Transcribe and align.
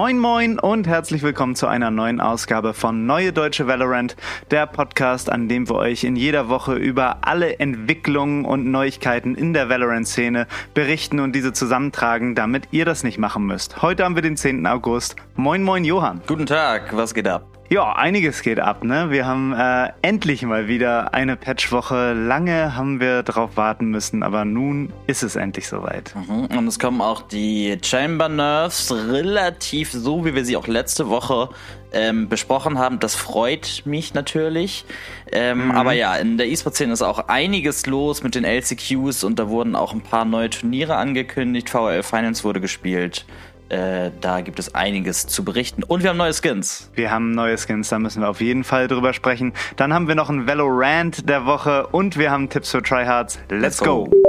Moin 0.00 0.18
Moin 0.18 0.58
und 0.58 0.86
herzlich 0.86 1.22
willkommen 1.22 1.54
zu 1.54 1.66
einer 1.66 1.90
neuen 1.90 2.22
Ausgabe 2.22 2.72
von 2.72 3.04
Neue 3.04 3.34
Deutsche 3.34 3.66
Valorant, 3.66 4.16
der 4.50 4.66
Podcast, 4.66 5.30
an 5.30 5.46
dem 5.46 5.68
wir 5.68 5.74
euch 5.74 6.04
in 6.04 6.16
jeder 6.16 6.48
Woche 6.48 6.72
über 6.72 7.18
alle 7.20 7.58
Entwicklungen 7.58 8.46
und 8.46 8.64
Neuigkeiten 8.64 9.34
in 9.34 9.52
der 9.52 9.68
Valorant-Szene 9.68 10.46
berichten 10.72 11.20
und 11.20 11.32
diese 11.32 11.52
zusammentragen, 11.52 12.34
damit 12.34 12.68
ihr 12.70 12.86
das 12.86 13.04
nicht 13.04 13.18
machen 13.18 13.44
müsst. 13.44 13.82
Heute 13.82 14.04
haben 14.04 14.14
wir 14.14 14.22
den 14.22 14.38
10. 14.38 14.66
August. 14.66 15.16
Moin 15.36 15.62
Moin 15.62 15.84
Johann. 15.84 16.22
Guten 16.26 16.46
Tag, 16.46 16.96
was 16.96 17.12
geht 17.12 17.28
ab? 17.28 17.49
Ja, 17.72 17.92
einiges 17.92 18.42
geht 18.42 18.58
ab, 18.58 18.82
ne? 18.82 19.12
Wir 19.12 19.26
haben 19.26 19.52
äh, 19.52 19.92
endlich 20.02 20.42
mal 20.42 20.66
wieder 20.66 21.14
eine 21.14 21.36
Patchwoche. 21.36 22.14
Lange 22.14 22.74
haben 22.74 22.98
wir 22.98 23.22
darauf 23.22 23.56
warten 23.56 23.86
müssen, 23.86 24.24
aber 24.24 24.44
nun 24.44 24.92
ist 25.06 25.22
es 25.22 25.36
endlich 25.36 25.68
soweit. 25.68 26.12
Mhm. 26.16 26.46
Und 26.46 26.66
es 26.66 26.80
kommen 26.80 27.00
auch 27.00 27.22
die 27.22 27.78
Chamber 27.80 28.28
Nerves 28.28 28.92
relativ 28.92 29.92
so, 29.92 30.24
wie 30.24 30.34
wir 30.34 30.44
sie 30.44 30.56
auch 30.56 30.66
letzte 30.66 31.08
Woche 31.10 31.50
ähm, 31.92 32.28
besprochen 32.28 32.76
haben. 32.76 32.98
Das 32.98 33.14
freut 33.14 33.82
mich 33.84 34.14
natürlich. 34.14 34.84
Ähm, 35.30 35.66
mhm. 35.66 35.70
Aber 35.70 35.92
ja, 35.92 36.16
in 36.16 36.38
der 36.38 36.48
E-Sport-Szene 36.48 36.92
ist 36.92 37.02
auch 37.02 37.28
einiges 37.28 37.86
los 37.86 38.24
mit 38.24 38.34
den 38.34 38.44
LCQs 38.44 39.22
und 39.22 39.38
da 39.38 39.48
wurden 39.48 39.76
auch 39.76 39.92
ein 39.92 40.00
paar 40.00 40.24
neue 40.24 40.50
Turniere 40.50 40.96
angekündigt. 40.96 41.70
VRL 41.70 42.02
Finance 42.02 42.42
wurde 42.42 42.60
gespielt. 42.60 43.26
Äh, 43.70 44.10
da 44.20 44.40
gibt 44.40 44.58
es 44.58 44.74
einiges 44.74 45.26
zu 45.28 45.44
berichten. 45.44 45.84
Und 45.84 46.02
wir 46.02 46.10
haben 46.10 46.16
neue 46.16 46.34
Skins. 46.34 46.90
Wir 46.94 47.10
haben 47.12 47.30
neue 47.30 47.56
Skins, 47.56 47.88
da 47.88 48.00
müssen 48.00 48.20
wir 48.20 48.28
auf 48.28 48.40
jeden 48.40 48.64
Fall 48.64 48.88
drüber 48.88 49.12
sprechen. 49.12 49.52
Dann 49.76 49.94
haben 49.94 50.08
wir 50.08 50.16
noch 50.16 50.28
ein 50.28 50.48
Valorant 50.48 51.28
der 51.28 51.46
Woche 51.46 51.86
und 51.86 52.18
wir 52.18 52.32
haben 52.32 52.48
Tipps 52.48 52.72
für 52.72 52.82
Tryhards. 52.82 53.38
Let's, 53.48 53.62
Let's 53.62 53.78
go. 53.78 54.06
go. 54.06 54.20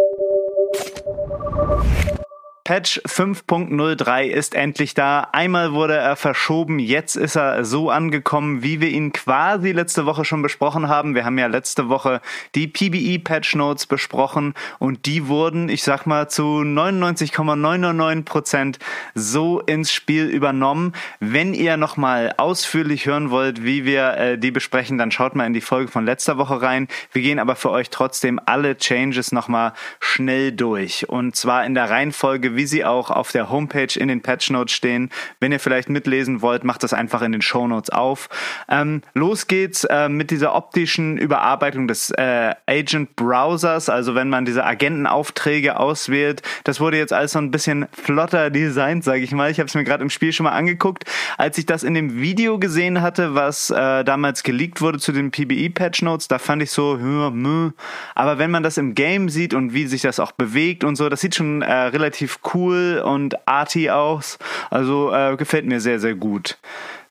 Patch 2.64 3.02
5.03 3.08 4.26
ist 4.26 4.54
endlich 4.54 4.94
da. 4.94 5.28
Einmal 5.32 5.74
wurde 5.74 5.96
er 5.96 6.16
verschoben, 6.16 6.78
jetzt 6.78 7.16
ist 7.16 7.36
er 7.36 7.66
so 7.66 7.90
angekommen, 7.90 8.62
wie 8.62 8.80
wir 8.80 8.90
ihn 8.90 9.12
quasi 9.14 9.72
letzte 9.72 10.06
Woche 10.06 10.26
schon 10.26 10.44
besprochen 10.44 10.88
haben. 10.88 11.16
Wir 11.16 11.26
haben 11.26 11.40
ja 11.40 11.48
letzte 11.48 11.90
Woche 11.90 12.22
die 12.54 12.68
PBE 12.68 13.18
Patch 13.24 13.56
Notes 13.56 13.88
besprochen 13.88 14.54
und 14.78 15.08
die 15.08 15.28
wurden, 15.28 15.70
ich 15.70 15.82
sag 15.82 16.06
mal, 16.06 16.30
zu 16.30 16.44
99,99 16.44 18.26
Prozent 18.26 18.80
so 19.16 19.60
ins 19.60 19.92
Spiel 19.92 20.26
übernommen. 20.26 20.94
Wenn 21.20 21.56
ihr 21.56 21.78
nochmal 21.78 22.36
ausführlich 22.38 23.08
hören 23.08 23.32
wollt, 23.32 23.64
wie 23.64 23.86
wir 23.86 24.18
äh, 24.18 24.38
die 24.38 24.52
besprechen, 24.52 25.00
dann 25.00 25.10
schaut 25.10 25.36
mal 25.36 25.48
in 25.48 25.54
die 25.54 25.62
Folge 25.62 25.92
von 25.92 26.06
letzter 26.06 26.38
Woche 26.38 26.62
rein. 26.62 26.88
Wir 27.12 27.24
gehen 27.24 27.40
aber 27.40 27.56
für 27.56 27.72
euch 27.72 27.90
trotzdem 27.90 28.40
alle 28.46 28.78
Changes 28.78 29.32
nochmal 29.32 29.74
schnell 30.00 30.52
durch 30.52 31.10
und 31.10 31.36
zwar 31.36 31.66
in 31.66 31.74
der 31.74 31.90
Reihenfolge, 31.90 32.51
wie 32.56 32.66
sie 32.66 32.86
auch 32.86 33.10
auf 33.12 33.32
der 33.32 33.50
Homepage 33.50 33.98
in 33.98 34.08
den 34.08 34.22
Patch 34.22 34.50
Notes 34.50 34.74
stehen. 34.74 35.10
Wenn 35.40 35.52
ihr 35.52 35.60
vielleicht 35.60 35.90
mitlesen 35.90 36.42
wollt, 36.42 36.64
macht 36.64 36.84
das 36.84 36.94
einfach 36.94 37.22
in 37.22 37.32
den 37.32 37.42
Show 37.42 37.68
Notes 37.68 37.90
auf. 37.90 38.30
Ähm, 38.70 39.02
los 39.14 39.48
geht's 39.48 39.84
äh, 39.86 40.10
mit 40.10 40.32
dieser 40.32 40.56
optischen 40.56 41.18
Überarbeitung 41.18 41.88
des 41.88 42.12
äh, 42.12 42.54
Agent 42.68 43.16
Browsers. 43.16 43.90
Also 43.90 44.16
wenn 44.16 44.30
man 44.30 44.46
diese 44.46 44.66
Agentenaufträge 44.66 45.80
auswählt, 45.80 46.42
das 46.64 46.80
wurde 46.80 46.98
jetzt 46.98 47.14
alles 47.14 47.32
so 47.32 47.40
ein 47.40 47.52
bisschen 47.52 47.88
flotter 47.92 48.50
designt, 48.50 49.04
sage 49.04 49.22
ich 49.22 49.32
mal. 49.32 49.52
Ich 49.52 49.60
habe 49.60 49.68
es 49.68 49.76
mir 49.76 49.84
gerade 49.84 50.04
im 50.04 50.10
Spiel 50.10 50.34
schon 50.34 50.46
mal 50.46 50.52
angeguckt. 50.52 51.06
Als 51.38 51.58
ich 51.58 51.66
das 51.66 51.84
in 51.84 51.94
dem 51.94 52.20
Video 52.20 52.60
gesehen 52.60 53.02
hatte, 53.02 53.36
was 53.36 53.70
äh, 53.70 54.04
damals 54.04 54.44
geleakt 54.44 54.82
wurde 54.82 55.00
zu 55.00 55.12
den 55.12 55.32
PBE 55.32 55.70
Patch 55.70 56.02
Notes, 56.02 56.28
da 56.28 56.40
fand 56.40 56.64
ich 56.64 56.72
so, 56.72 56.98
ja, 56.98 57.30
mh. 57.30 57.74
aber 58.16 58.38
wenn 58.38 58.52
man 58.52 58.64
das 58.64 58.78
im 58.78 58.96
Game 58.96 59.30
sieht 59.30 59.54
und 59.54 59.74
wie 59.74 59.88
sich 59.88 60.02
das 60.02 60.20
auch 60.20 60.32
bewegt 60.32 60.84
und 60.84 60.96
so, 60.96 61.10
das 61.10 61.22
sieht 61.22 61.36
schon 61.36 61.62
äh, 61.62 61.74
relativ 61.74 62.41
cool 62.54 63.02
und 63.06 63.48
arty 63.48 63.90
aus. 63.90 64.38
Also 64.70 65.14
äh, 65.14 65.36
gefällt 65.38 65.66
mir 65.66 65.80
sehr, 65.80 66.00
sehr 66.00 66.16
gut. 66.16 66.58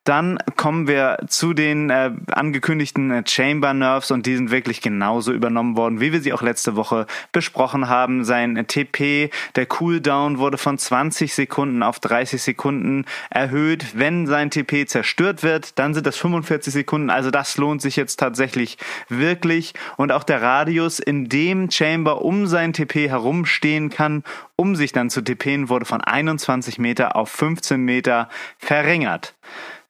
Dann 0.04 0.38
kommen 0.56 0.88
wir 0.88 1.18
zu 1.28 1.52
den 1.52 1.90
äh, 1.90 2.10
angekündigten 2.32 3.22
Chamber 3.26 3.74
Nerves 3.74 4.10
und 4.10 4.24
die 4.24 4.34
sind 4.34 4.50
wirklich 4.50 4.80
genauso 4.80 5.30
übernommen 5.30 5.76
worden, 5.76 6.00
wie 6.00 6.10
wir 6.10 6.22
sie 6.22 6.32
auch 6.32 6.40
letzte 6.40 6.74
Woche 6.74 7.06
besprochen 7.32 7.88
haben. 7.88 8.24
Sein 8.24 8.66
TP, 8.66 9.28
der 9.56 9.66
Cooldown 9.66 10.38
wurde 10.38 10.56
von 10.56 10.78
20 10.78 11.34
Sekunden 11.34 11.82
auf 11.82 12.00
30 12.00 12.42
Sekunden 12.42 13.04
erhöht. 13.28 13.88
Wenn 13.92 14.26
sein 14.26 14.50
TP 14.50 14.86
zerstört 14.86 15.42
wird, 15.42 15.78
dann 15.78 15.92
sind 15.92 16.06
das 16.06 16.16
45 16.16 16.72
Sekunden. 16.72 17.10
Also 17.10 17.30
das 17.30 17.58
lohnt 17.58 17.82
sich 17.82 17.96
jetzt 17.96 18.16
tatsächlich 18.16 18.78
wirklich. 19.10 19.74
Und 19.98 20.12
auch 20.12 20.24
der 20.24 20.40
Radius, 20.40 20.98
in 20.98 21.28
dem 21.28 21.70
Chamber 21.70 22.22
um 22.22 22.46
sein 22.46 22.72
TP 22.72 23.10
herumstehen 23.10 23.90
kann, 23.90 24.24
um 24.56 24.76
sich 24.76 24.92
dann 24.92 25.10
zu 25.10 25.20
TPen, 25.20 25.68
wurde 25.68 25.84
von 25.84 26.00
21 26.00 26.78
Meter 26.78 27.16
auf 27.16 27.30
15 27.30 27.82
Meter 27.82 28.30
verringert. 28.58 29.34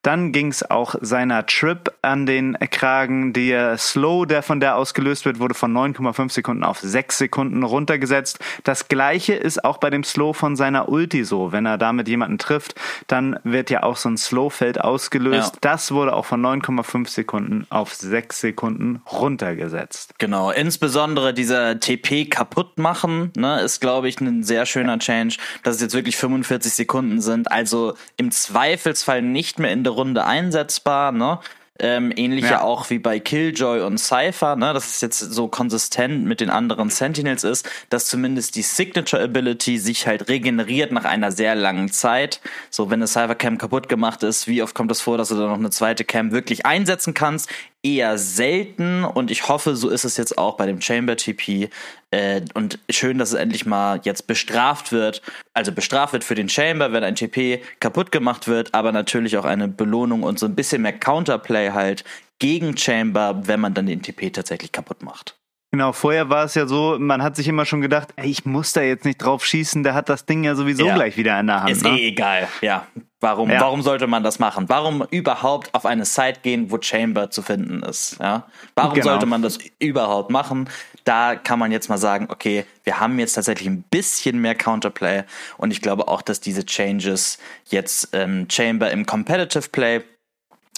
Dann 0.03 0.33
ging 0.33 0.49
es 0.49 0.69
auch 0.69 0.95
seiner 1.01 1.45
Trip 1.47 1.93
an 2.01 2.25
den 2.25 2.57
Kragen. 2.71 3.33
Der 3.33 3.77
Slow, 3.77 4.27
der 4.27 4.43
von 4.43 4.61
der 4.61 4.77
ausgelöst 4.77 5.27
wird, 5.27 5.41
wurde 5.41 5.55
von 5.55 5.73
9,5 5.73 6.33
Sekunden 6.33 6.65
auf 6.65 6.79
6 6.81 7.19
Sekunden 7.19 7.63
runtergesetzt. 7.63 8.39
Das 8.65 8.89
gleiche 8.89 9.35
ist 9.35 9.65
auch 9.65 9.79
bei 9.79 9.91
dem 9.91 10.05
Slow 10.05 10.33
von 10.33 10.57
seiner 10.57 10.89
Ulti 10.89 11.25
so. 11.25 11.53
Wenn 11.53 11.67
er 11.67 11.77
damit 11.77 12.09
jemanden 12.09 12.39
trifft, 12.39 12.75
dann 13.09 13.39
wird 13.45 13.69
ja 13.69 13.83
auch 13.83 13.97
so 13.97 14.09
ein 14.09 14.17
Slow-Feld 14.17 14.81
ausgelöst. 14.81 15.55
Ja. 15.55 15.59
Das 15.61 15.93
wurde 15.93 16.15
auch 16.15 16.25
von 16.25 16.41
9,5 16.41 17.09
Sekunden 17.09 17.67
auf 17.69 17.95
6 17.95 18.41
Sekunden 18.41 19.03
runtergesetzt. 19.11 20.15
Genau, 20.19 20.51
insbesondere 20.51 21.35
dieser 21.35 21.79
TP 21.79 22.25
kaputt 22.25 22.79
machen, 22.79 23.33
ne, 23.37 23.61
ist, 23.61 23.81
glaube 23.81 24.09
ich, 24.09 24.21
ein 24.21 24.43
sehr 24.43 24.65
schöner 24.65 24.99
Change, 24.99 25.37
dass 25.63 25.77
es 25.77 25.83
jetzt 25.83 25.95
wirklich 25.95 26.17
45 26.17 26.73
Sekunden 26.73 27.21
sind. 27.21 27.53
Also 27.53 27.95
im 28.17 28.31
Zweifelsfall 28.31 29.23
nicht 29.23 29.59
mehr 29.59 29.71
in 29.71 29.85
der 29.85 29.90
Runde 29.91 30.25
einsetzbar, 30.25 31.13
ne? 31.13 31.39
Ähm, 31.83 32.13
ähnlich 32.15 32.45
ja. 32.45 32.51
ja. 32.51 32.61
auch 32.61 32.91
wie 32.91 32.99
bei 32.99 33.19
Killjoy 33.21 33.81
und 33.81 33.97
Cypher, 33.97 34.55
ne, 34.55 34.75
dass 34.75 34.97
es 34.97 35.01
jetzt 35.01 35.19
so 35.19 35.49
konsistent 35.49 36.27
mit 36.27 36.41
den 36.41 36.51
anderen 36.51 36.91
Sentinels 36.91 37.43
ist, 37.43 37.67
dass 37.89 38.05
zumindest 38.05 38.55
die 38.57 38.63
Signature 38.63 39.23
Ability 39.23 39.79
sich 39.79 40.07
halt 40.07 40.29
regeneriert 40.29 40.93
nach 40.93 41.07
einer 41.07 41.33
sehr 41.33 41.55
langen 41.55 41.91
Zeit. 41.91 42.41
So, 42.69 42.91
wenn 42.91 42.99
eine 42.99 43.07
Cypher 43.07 43.35
Cam 43.35 43.57
kaputt 43.57 43.89
gemacht 43.89 44.23
ist, 44.23 44.47
wie 44.47 44.63
oft 44.63 44.75
kommt 44.75 44.91
es 44.91 44.99
das 44.99 45.05
vor, 45.05 45.17
dass 45.17 45.31
du 45.31 45.37
da 45.37 45.47
noch 45.47 45.55
eine 45.55 45.71
zweite 45.71 46.05
Cam 46.05 46.33
wirklich 46.33 46.67
einsetzen 46.67 47.15
kannst? 47.15 47.49
Eher 47.83 48.19
selten 48.19 49.05
und 49.05 49.31
ich 49.31 49.49
hoffe, 49.49 49.75
so 49.75 49.89
ist 49.89 50.05
es 50.05 50.17
jetzt 50.17 50.37
auch 50.37 50.57
bei 50.57 50.67
dem 50.67 50.81
Chamber 50.81 51.17
TP. 51.17 51.71
Äh, 52.11 52.43
und 52.55 52.79
schön, 52.91 53.19
dass 53.19 53.31
es 53.31 53.39
endlich 53.39 53.65
mal 53.65 54.01
jetzt 54.05 54.27
bestraft 54.27 54.93
wird. 54.93 55.23
Also 55.55 55.73
bestraft 55.73 56.13
wird 56.13 56.25
für 56.25 56.35
den 56.35 56.49
Chamber, 56.49 56.93
wenn 56.93 57.05
ein 57.05 57.15
TP 57.15 57.63
kaputt 57.81 58.13
gemacht 58.13 58.49
wird, 58.49 58.75
aber 58.75 58.93
natürlich 58.93 59.37
auch 59.37 59.45
eine 59.45 59.69
Belohnung 59.69 60.23
und 60.23 60.39
so 60.39 60.47
ein 60.47 60.55
bisschen 60.55 60.83
mehr 60.83 60.99
Counterplay 60.99 61.71
halt 61.71 62.05
gegen 62.39 62.77
Chamber, 62.77 63.41
wenn 63.45 63.61
man 63.61 63.75
dann 63.75 63.87
den 63.87 64.03
TP 64.03 64.31
tatsächlich 64.31 64.73
kaputt 64.73 65.03
macht. 65.03 65.40
Genau, 65.73 65.93
vorher 65.93 66.29
war 66.29 66.45
es 66.45 66.57
ja 66.57 66.67
so, 66.67 66.97
man 66.99 67.23
hat 67.23 67.37
sich 67.37 67.47
immer 67.47 67.65
schon 67.65 67.81
gedacht, 67.81 68.09
ey, 68.17 68.29
ich 68.29 68.45
muss 68.45 68.73
da 68.73 68.81
jetzt 68.81 69.05
nicht 69.05 69.19
drauf 69.19 69.45
schießen, 69.45 69.85
der 69.85 69.95
hat 69.95 70.09
das 70.09 70.27
Ding 70.27 70.43
ja 70.43 70.57
sowieso 70.57 70.85
ja. 70.85 70.95
gleich 70.95 71.17
wieder 71.17 71.39
in 71.39 71.47
der 71.47 71.63
Hand. 71.63 71.71
Ist 71.71 71.85
ne? 71.85 71.91
eh 71.91 72.09
egal, 72.09 72.49
ja. 72.61 72.87
Warum, 73.21 73.51
ja. 73.51 73.61
warum 73.61 73.83
sollte 73.83 74.07
man 74.07 74.25
das 74.25 74.39
machen? 74.39 74.69
Warum 74.69 75.05
überhaupt 75.11 75.73
auf 75.75 75.87
eine 75.87 76.07
Site 76.07 76.41
gehen, 76.43 76.73
wo 76.73 76.79
Chamber 76.81 77.31
zu 77.31 77.43
finden 77.43 77.83
ist? 77.83 78.17
Ja? 78.19 78.47
Warum 78.75 78.95
genau. 78.95 79.07
sollte 79.07 79.27
man 79.27 79.43
das 79.43 79.59
überhaupt 79.79 80.31
machen? 80.31 80.69
Da 81.05 81.37
kann 81.37 81.59
man 81.59 81.71
jetzt 81.71 81.89
mal 81.89 81.99
sagen, 81.99 82.29
okay, 82.31 82.65
wir 82.83 82.99
haben 82.99 83.19
jetzt 83.19 83.35
tatsächlich 83.35 83.69
ein 83.69 83.83
bisschen 83.83 84.41
mehr 84.41 84.55
Counterplay 84.55 85.23
und 85.57 85.71
ich 85.71 85.83
glaube 85.83 86.09
auch, 86.09 86.23
dass 86.23 86.41
diese 86.41 86.65
Changes 86.65 87.39
jetzt 87.67 88.09
ähm, 88.13 88.49
Chamber 88.51 88.91
im 88.91 89.07
Competitive 89.07 89.69
Play 89.69 90.01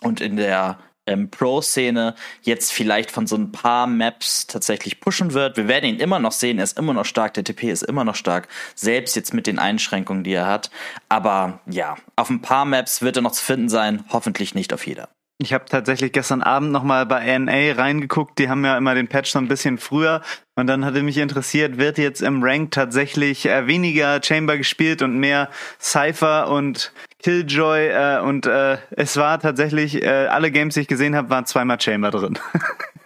und 0.03 0.21
in 0.21 0.37
der 0.37 0.79
ähm, 1.07 1.31
Pro-Szene 1.31 2.15
jetzt 2.43 2.73
vielleicht 2.73 3.11
von 3.11 3.27
so 3.27 3.37
ein 3.37 3.53
paar 3.53 3.87
Maps 3.87 4.47
tatsächlich 4.47 5.01
pushen 5.01 5.33
wird. 5.35 5.57
Wir 5.57 5.69
werden 5.69 5.87
ihn 5.87 6.01
immer 6.01 6.19
noch 6.19 6.33
sehen, 6.33 6.59
er 6.59 6.65
ist 6.65 6.79
immer 6.79 6.95
noch 6.95 7.07
stark, 7.07 7.35
der 7.35 7.45
TP 7.45 7.71
ist 7.71 7.83
immer 7.83 8.05
noch 8.05 8.17
stark, 8.17 8.49
selbst 8.75 9.17
jetzt 9.17 9.35
mit 9.35 9.47
den 9.47 9.59
Einschränkungen, 9.59 10.25
die 10.25 10.33
er 10.33 10.47
hat. 10.47 10.71
Aber 11.09 11.61
ja, 11.67 11.97
auf 12.17 12.31
ein 12.31 12.43
paar 12.43 12.65
Maps 12.65 13.03
wird 13.03 13.17
er 13.17 13.23
noch 13.23 13.33
zu 13.33 13.45
finden 13.45 13.69
sein, 13.69 14.05
hoffentlich 14.11 14.55
nicht 14.55 14.73
auf 14.73 14.87
jeder. 14.87 15.09
Ich 15.43 15.53
habe 15.53 15.65
tatsächlich 15.65 16.13
gestern 16.13 16.41
Abend 16.41 16.71
nochmal 16.71 17.05
bei 17.05 17.37
NA 17.37 17.73
reingeguckt. 17.73 18.39
Die 18.39 18.49
haben 18.49 18.65
ja 18.65 18.77
immer 18.77 18.95
den 18.95 19.09
Patch 19.09 19.33
so 19.33 19.41
ein 19.41 19.49
bisschen 19.49 19.77
früher. 19.77 20.23
Und 20.55 20.69
dann 20.69 20.85
hatte 20.85 21.03
mich 21.03 21.19
interessiert, 21.19 21.79
wird 21.79 21.99
jetzt 21.99 22.23
im 22.23 22.45
Rank 22.45 22.71
tatsächlich 22.71 23.47
äh, 23.47 23.67
weniger 23.67 24.21
Chamber 24.23 24.57
gespielt 24.57 25.03
und 25.03 25.19
mehr 25.19 25.51
Cypher 25.81 26.49
und 26.49 26.93
Killjoy. 27.23 27.89
Äh, 27.89 28.21
und 28.21 28.47
äh, 28.47 28.79
es 28.91 29.17
war 29.17 29.39
tatsächlich, 29.41 30.03
äh, 30.03 30.27
alle 30.27 30.51
Games, 30.51 30.75
die 30.75 30.81
ich 30.81 30.89
gesehen 30.89 31.17
habe, 31.17 31.31
waren 31.31 31.47
zweimal 31.47 31.81
Chamber 31.81 32.11
drin. 32.11 32.39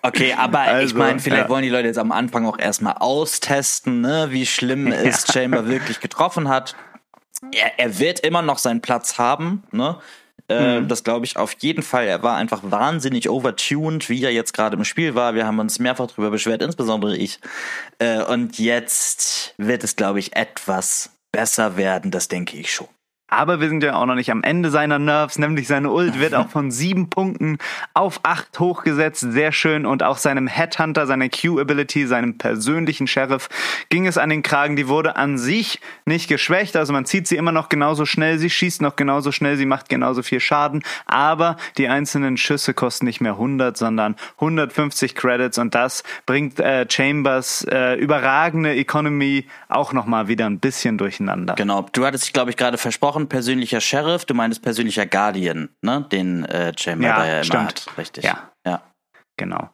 Okay, 0.03 0.35
aber 0.39 0.61
also, 0.61 0.87
ich 0.87 0.95
meine, 0.95 1.19
vielleicht 1.19 1.45
ja. 1.45 1.49
wollen 1.49 1.65
die 1.65 1.69
Leute 1.69 1.89
jetzt 1.89 1.99
am 1.99 2.13
Anfang 2.13 2.47
auch 2.47 2.61
erstmal 2.61 2.93
austesten, 2.93 4.03
ne, 4.03 4.29
wie 4.31 4.47
schlimm 4.47 4.87
es 4.93 5.27
Chamber 5.27 5.67
wirklich 5.67 5.99
getroffen 5.99 6.49
hat. 6.49 6.77
er, 7.51 7.77
er 7.77 7.99
wird 7.99 8.21
immer 8.21 8.41
noch 8.41 8.59
seinen 8.59 8.83
Platz 8.83 9.19
haben, 9.19 9.65
ne? 9.73 9.99
Äh, 10.49 10.81
mhm. 10.81 10.89
Das 10.89 11.03
glaube 11.03 11.27
ich 11.27 11.37
auf 11.37 11.57
jeden 11.59 11.83
Fall. 11.83 12.07
Er 12.07 12.23
war 12.23 12.37
einfach 12.37 12.61
wahnsinnig 12.63 13.29
overtuned, 13.29 14.09
wie 14.09 14.23
er 14.23 14.33
jetzt 14.33 14.53
gerade 14.53 14.77
im 14.77 14.85
Spiel 14.85 15.15
war. 15.15 15.35
Wir 15.35 15.45
haben 15.45 15.59
uns 15.59 15.79
mehrfach 15.81 16.07
darüber 16.07 16.31
beschwert, 16.31 16.63
insbesondere 16.63 17.17
ich. 17.17 17.41
Äh, 17.99 18.23
und 18.23 18.59
jetzt 18.59 19.55
wird 19.57 19.83
es, 19.83 19.97
glaube 19.97 20.21
ich, 20.21 20.37
etwas 20.37 21.11
besser 21.33 21.77
werden, 21.77 22.11
das 22.11 22.29
denke 22.29 22.57
ich 22.57 22.73
schon. 22.73 22.89
Aber 23.29 23.61
wir 23.61 23.69
sind 23.69 23.83
ja 23.83 23.95
auch 23.97 24.07
noch 24.07 24.15
nicht 24.15 24.31
am 24.31 24.43
Ende 24.43 24.71
seiner 24.71 24.99
Nerves, 24.99 25.39
nämlich 25.39 25.67
seine 25.67 25.91
Ult 25.91 26.21
wird 26.21 26.35
auch 26.35 26.49
von 26.49 26.71
sieben 26.71 27.11
Punkten 27.11 27.59
auf 27.93 28.21
acht 28.23 28.59
hochgesetzt. 28.61 29.27
Sehr 29.33 29.51
schön. 29.51 29.85
Und 29.85 30.03
auch 30.03 30.17
seinem 30.17 30.47
Headhunter, 30.47 31.07
seiner 31.07 31.29
Q-Ability, 31.29 32.07
seinem 32.07 32.39
persönlichen 32.39 33.07
Sheriff 33.07 33.49
ging 33.89 34.07
es 34.07 34.17
an 34.17 34.31
den 34.31 34.43
Kragen. 34.43 34.77
Die 34.77 34.87
wurde 34.89 35.17
an 35.17 35.39
sich 35.39 35.81
nicht 36.05 36.29
geschwächt. 36.29 36.77
Also 36.77 36.93
man 36.93 37.05
zieht 37.05 37.27
sie 37.27 37.37
immer 37.37 37.53
noch 37.53 37.69
genauso 37.69 38.07
schnell. 38.07 38.39
Sie 38.39 38.51
schießt 38.51 38.81
noch 38.81 38.95
genauso 38.95 39.33
schnell. 39.33 39.57
Sie 39.57 39.67
macht 39.67 39.89
genauso 39.89 40.23
viel 40.23 40.41
Schaden. 40.41 40.85
Aber 41.07 41.57
die 41.79 41.89
einzelnen 41.89 42.37
Schüsse 42.37 42.75
kosten 42.75 43.07
nicht 43.07 43.21
mehr 43.21 43.33
100, 43.33 43.77
sondern 43.77 44.15
150 44.37 45.15
Credits. 45.17 45.59
Und 45.59 45.75
das 45.75 46.05
bringt 46.27 46.61
äh, 46.61 46.87
Chambers 46.89 47.65
äh, 47.65 47.95
überragende 47.95 48.75
Economy 48.75 49.47
auch 49.69 49.93
nochmal 49.93 50.29
wieder 50.29 50.47
ein 50.47 50.61
bisschen 50.61 50.99
durcheinander. 50.99 51.55
Genau. 51.55 51.87
Du 51.93 52.07
hattest, 52.07 52.33
glaube 52.33 52.51
ich, 52.51 52.57
gerade 52.57 52.79
versprochen, 52.79 53.16
gesprochen, 53.17 53.29
persönlicher 53.29 53.81
Sheriff, 53.81 54.25
du 54.25 54.35
meinst 54.35 54.63
persönlicher 54.63 55.07
Guardian, 55.07 55.71
ne? 55.83 56.07
Den 56.13 56.45
äh, 56.45 56.73
Chamber 56.77 57.09
ja, 57.09 57.17
da 57.17 57.27
ja 57.27 57.41
immer 57.41 57.65
hat. 57.65 57.87
Richtig. 57.97 58.25
Ja. 58.25 58.51
ja. 58.65 58.83
Genau. 59.39 59.71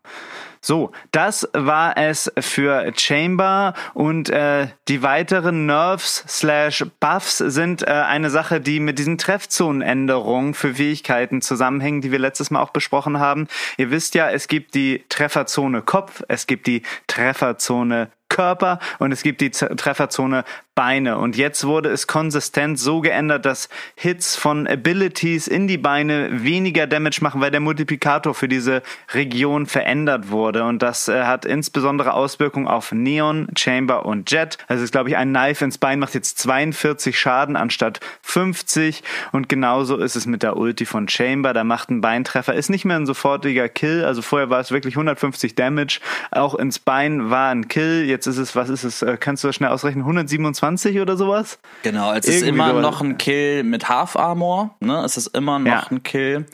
So, 0.60 0.92
das 1.10 1.48
war 1.54 1.96
es 1.96 2.30
für 2.38 2.92
Chamber 2.96 3.74
und 3.94 4.30
äh, 4.30 4.68
die 4.86 5.02
weiteren 5.02 5.66
Nerves 5.66 6.24
slash 6.28 6.84
Buffs 7.00 7.38
sind 7.38 7.82
äh, 7.82 7.90
eine 7.90 8.30
Sache, 8.30 8.60
die 8.60 8.78
mit 8.78 8.98
diesen 8.98 9.18
Treffzonenänderungen 9.18 10.54
für 10.54 10.74
Fähigkeiten 10.74 11.42
zusammenhängen, 11.42 12.00
die 12.00 12.12
wir 12.12 12.20
letztes 12.20 12.52
Mal 12.52 12.60
auch 12.60 12.70
besprochen 12.70 13.18
haben. 13.18 13.48
Ihr 13.76 13.90
wisst 13.90 14.14
ja, 14.14 14.30
es 14.30 14.46
gibt 14.46 14.74
die 14.74 15.04
Trefferzone 15.08 15.82
Kopf, 15.82 16.22
es 16.28 16.46
gibt 16.46 16.68
die 16.68 16.82
Trefferzone 17.08 18.10
Körper 18.32 18.78
und 18.98 19.12
es 19.12 19.22
gibt 19.22 19.42
die 19.42 19.50
Trefferzone 19.50 20.44
Beine. 20.74 21.18
Und 21.18 21.36
jetzt 21.36 21.66
wurde 21.66 21.90
es 21.90 22.06
konsistent 22.06 22.78
so 22.78 23.02
geändert, 23.02 23.44
dass 23.44 23.68
Hits 23.94 24.36
von 24.36 24.66
Abilities 24.66 25.46
in 25.46 25.68
die 25.68 25.76
Beine 25.76 26.42
weniger 26.42 26.86
Damage 26.86 27.18
machen, 27.20 27.42
weil 27.42 27.50
der 27.50 27.60
Multiplikator 27.60 28.34
für 28.34 28.48
diese 28.48 28.82
Region 29.12 29.66
verändert 29.66 30.30
wurde. 30.30 30.64
Und 30.64 30.82
das 30.82 31.08
äh, 31.08 31.24
hat 31.24 31.44
insbesondere 31.44 32.14
Auswirkungen 32.14 32.68
auf 32.68 32.90
Neon, 32.90 33.48
Chamber 33.54 34.06
und 34.06 34.30
Jet. 34.30 34.56
Also 34.66 34.82
ist, 34.82 34.92
glaube 34.92 35.10
ich, 35.10 35.16
ein 35.18 35.28
Knife 35.34 35.62
ins 35.62 35.76
Bein 35.76 35.98
macht 35.98 36.14
jetzt 36.14 36.38
42 36.38 37.18
Schaden 37.18 37.56
anstatt 37.56 38.00
50. 38.22 39.02
Und 39.32 39.50
genauso 39.50 39.98
ist 39.98 40.16
es 40.16 40.24
mit 40.24 40.42
der 40.42 40.56
Ulti 40.56 40.86
von 40.86 41.06
Chamber. 41.06 41.52
Da 41.52 41.64
macht 41.64 41.90
ein 41.90 42.00
Beintreffer, 42.00 42.54
ist 42.54 42.70
nicht 42.70 42.86
mehr 42.86 42.96
ein 42.96 43.04
sofortiger 43.04 43.68
Kill. 43.68 44.06
Also 44.06 44.22
vorher 44.22 44.48
war 44.48 44.60
es 44.60 44.70
wirklich 44.70 44.94
150 44.94 45.54
Damage. 45.54 46.00
Auch 46.30 46.54
ins 46.54 46.78
Bein 46.78 47.28
war 47.28 47.50
ein 47.50 47.68
Kill. 47.68 48.04
Jetzt 48.06 48.21
ist 48.26 48.38
es, 48.38 48.56
was 48.56 48.68
ist 48.68 48.84
es? 48.84 49.02
Äh, 49.02 49.16
kannst 49.18 49.44
du 49.44 49.48
das 49.48 49.56
schnell 49.56 49.70
ausrechnen? 49.70 50.02
127 50.02 50.72
20 50.82 51.00
oder 51.00 51.16
sowas. 51.16 51.58
Genau, 51.82 52.12
es 52.12 52.26
ist 52.26 52.42
immer 52.42 52.72
noch 52.74 53.00
ein 53.00 53.18
Kill 53.18 53.62
mit 53.64 53.88
Half 53.88 54.16
Armor, 54.16 54.76
ne? 54.80 55.02
Es 55.04 55.16
ist 55.16 55.28
immer 55.28 55.58
noch 55.58 55.66
ja. 55.66 55.86
ein 55.90 56.02
Kill, 56.02 56.46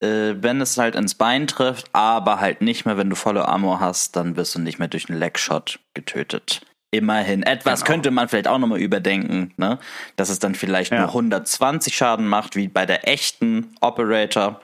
äh, 0.00 0.34
wenn 0.40 0.60
es 0.60 0.76
halt 0.78 0.94
ins 0.94 1.14
Bein 1.14 1.46
trifft, 1.46 1.90
aber 1.92 2.40
halt 2.40 2.60
nicht 2.60 2.84
mehr, 2.84 2.96
wenn 2.96 3.10
du 3.10 3.16
volle 3.16 3.46
Armor 3.48 3.80
hast, 3.80 4.16
dann 4.16 4.36
wirst 4.36 4.54
du 4.54 4.58
nicht 4.58 4.78
mehr 4.78 4.88
durch 4.88 5.08
einen 5.08 5.18
Legshot 5.18 5.78
getötet. 5.94 6.62
Immerhin. 6.90 7.42
Etwas 7.42 7.80
genau. 7.80 7.92
könnte 7.92 8.10
man 8.10 8.28
vielleicht 8.28 8.48
auch 8.48 8.58
nochmal 8.58 8.80
überdenken, 8.80 9.54
ne? 9.56 9.78
Dass 10.16 10.28
es 10.28 10.38
dann 10.38 10.54
vielleicht 10.54 10.92
ja. 10.92 10.98
nur 10.98 11.08
120 11.08 11.96
Schaden 11.96 12.28
macht, 12.28 12.54
wie 12.54 12.68
bei 12.68 12.84
der 12.84 13.08
echten 13.08 13.74
Operator. 13.80 14.60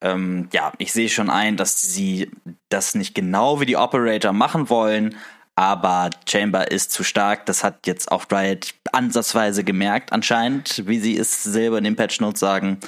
Ähm, 0.00 0.48
ja, 0.52 0.72
ich 0.78 0.92
sehe 0.92 1.08
schon 1.08 1.30
ein, 1.30 1.56
dass 1.56 1.80
sie 1.80 2.30
das 2.68 2.94
nicht 2.94 3.14
genau 3.14 3.60
wie 3.60 3.66
die 3.66 3.76
Operator 3.76 4.32
machen 4.32 4.70
wollen, 4.70 5.14
aber 5.58 6.10
Chamber 6.24 6.70
ist 6.70 6.92
zu 6.92 7.02
stark. 7.02 7.44
Das 7.46 7.64
hat 7.64 7.88
jetzt 7.88 8.12
auch 8.12 8.26
Riot 8.30 8.74
ansatzweise 8.92 9.64
gemerkt, 9.64 10.12
anscheinend, 10.12 10.86
wie 10.86 11.00
sie 11.00 11.18
es 11.18 11.42
selber 11.42 11.78
in 11.78 11.84
den 11.84 11.96
Patch 11.96 12.20
Notes 12.20 12.38
sagen. 12.38 12.78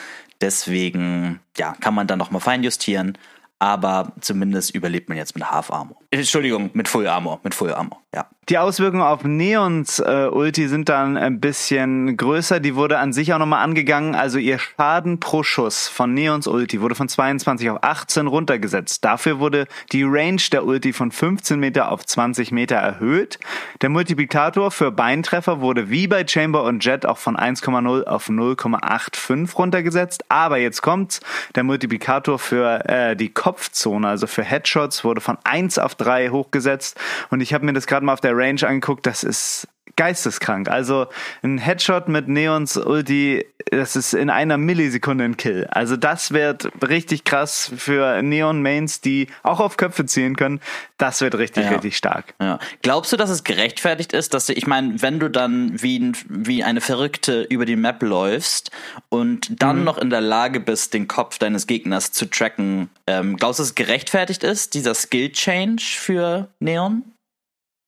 Deswegen, 0.40 1.40
ja, 1.58 1.74
kann 1.80 1.94
man 1.94 2.06
da 2.06 2.14
nochmal 2.14 2.40
feinjustieren 2.40 3.18
aber 3.60 4.14
zumindest 4.22 4.74
überlebt 4.74 5.10
man 5.10 5.18
jetzt 5.18 5.34
mit 5.34 5.48
Half 5.48 5.70
Armor. 5.70 5.98
Entschuldigung, 6.10 6.70
mit 6.72 6.88
Full 6.88 7.06
Armor, 7.06 7.40
mit 7.44 7.54
Full 7.54 7.72
Armor, 7.72 8.00
ja. 8.14 8.26
Die 8.50 8.58
Auswirkungen 8.58 9.04
auf 9.04 9.22
Neons 9.22 10.00
äh, 10.00 10.28
Ulti 10.28 10.66
sind 10.66 10.88
dann 10.88 11.16
ein 11.16 11.38
bisschen 11.38 12.16
größer. 12.16 12.58
Die 12.58 12.74
wurde 12.74 12.98
an 12.98 13.12
sich 13.12 13.32
auch 13.32 13.38
nochmal 13.38 13.62
angegangen. 13.62 14.16
Also 14.16 14.38
ihr 14.38 14.58
Schaden 14.58 15.20
pro 15.20 15.44
Schuss 15.44 15.86
von 15.86 16.14
Neons 16.14 16.48
Ulti 16.48 16.80
wurde 16.80 16.96
von 16.96 17.08
22 17.08 17.70
auf 17.70 17.78
18 17.84 18.26
runtergesetzt. 18.26 19.04
Dafür 19.04 19.38
wurde 19.38 19.68
die 19.92 20.02
Range 20.02 20.42
der 20.50 20.64
Ulti 20.66 20.92
von 20.92 21.12
15 21.12 21.60
Meter 21.60 21.92
auf 21.92 22.04
20 22.04 22.50
Meter 22.50 22.74
erhöht. 22.74 23.38
Der 23.82 23.88
Multiplikator 23.88 24.72
für 24.72 24.90
Beintreffer 24.90 25.60
wurde 25.60 25.88
wie 25.88 26.08
bei 26.08 26.26
Chamber 26.26 26.64
und 26.64 26.84
Jet 26.84 27.06
auch 27.06 27.18
von 27.18 27.36
1,0 27.36 28.02
auf 28.02 28.28
0,85 28.28 29.54
runtergesetzt. 29.54 30.24
Aber 30.28 30.56
jetzt 30.56 30.82
kommt's. 30.82 31.20
Der 31.54 31.62
Multiplikator 31.62 32.40
für 32.40 32.84
äh, 32.88 33.14
die 33.14 33.28
Kopfzone, 33.28 34.08
also 34.08 34.26
für 34.26 34.42
Headshots, 34.42 35.04
wurde 35.04 35.20
von 35.20 35.38
1 35.44 35.78
auf 35.78 35.94
3 35.94 36.30
hochgesetzt. 36.30 36.98
Und 37.30 37.42
ich 37.42 37.54
habe 37.54 37.64
mir 37.64 37.74
das 37.74 37.86
gerade 37.86 38.04
mal 38.04 38.14
auf 38.14 38.20
der 38.20 38.39
Range 38.40 38.66
angeguckt, 38.66 39.06
das 39.06 39.24
ist 39.24 39.68
geisteskrank. 40.00 40.70
Also 40.70 41.08
ein 41.42 41.58
Headshot 41.58 42.08
mit 42.08 42.26
Neons 42.26 42.78
Ulti, 42.78 43.44
das 43.70 43.96
ist 43.96 44.14
in 44.14 44.30
einer 44.30 44.56
Millisekunde 44.56 45.24
ein 45.24 45.36
Kill. 45.36 45.66
Also 45.70 45.96
das 45.96 46.32
wird 46.32 46.70
richtig 46.82 47.24
krass 47.24 47.70
für 47.76 48.22
Neon 48.22 48.62
Mains, 48.62 49.02
die 49.02 49.26
auch 49.42 49.60
auf 49.60 49.76
Köpfe 49.76 50.06
zielen 50.06 50.36
können. 50.36 50.60
Das 50.96 51.20
wird 51.20 51.34
richtig, 51.34 51.64
ja. 51.64 51.72
richtig 51.72 51.98
stark. 51.98 52.32
Ja. 52.40 52.58
Glaubst 52.80 53.12
du, 53.12 53.18
dass 53.18 53.28
es 53.28 53.44
gerechtfertigt 53.44 54.14
ist, 54.14 54.32
dass 54.32 54.46
du, 54.46 54.54
ich 54.54 54.66
meine, 54.66 55.02
wenn 55.02 55.20
du 55.20 55.28
dann 55.28 55.82
wie, 55.82 56.12
wie 56.30 56.64
eine 56.64 56.80
Verrückte 56.80 57.42
über 57.42 57.66
die 57.66 57.76
Map 57.76 58.02
läufst 58.02 58.70
und 59.10 59.62
dann 59.62 59.80
mhm. 59.80 59.84
noch 59.84 59.98
in 59.98 60.08
der 60.08 60.22
Lage 60.22 60.60
bist, 60.60 60.94
den 60.94 61.08
Kopf 61.08 61.38
deines 61.38 61.66
Gegners 61.66 62.10
zu 62.10 62.24
tracken, 62.24 62.88
ähm, 63.06 63.36
glaubst 63.36 63.58
du, 63.58 63.64
dass 63.64 63.68
es 63.68 63.74
gerechtfertigt 63.74 64.44
ist, 64.44 64.72
dieser 64.72 64.94
Skill 64.94 65.30
Change 65.32 65.82
für 65.82 66.48
Neon? 66.58 67.04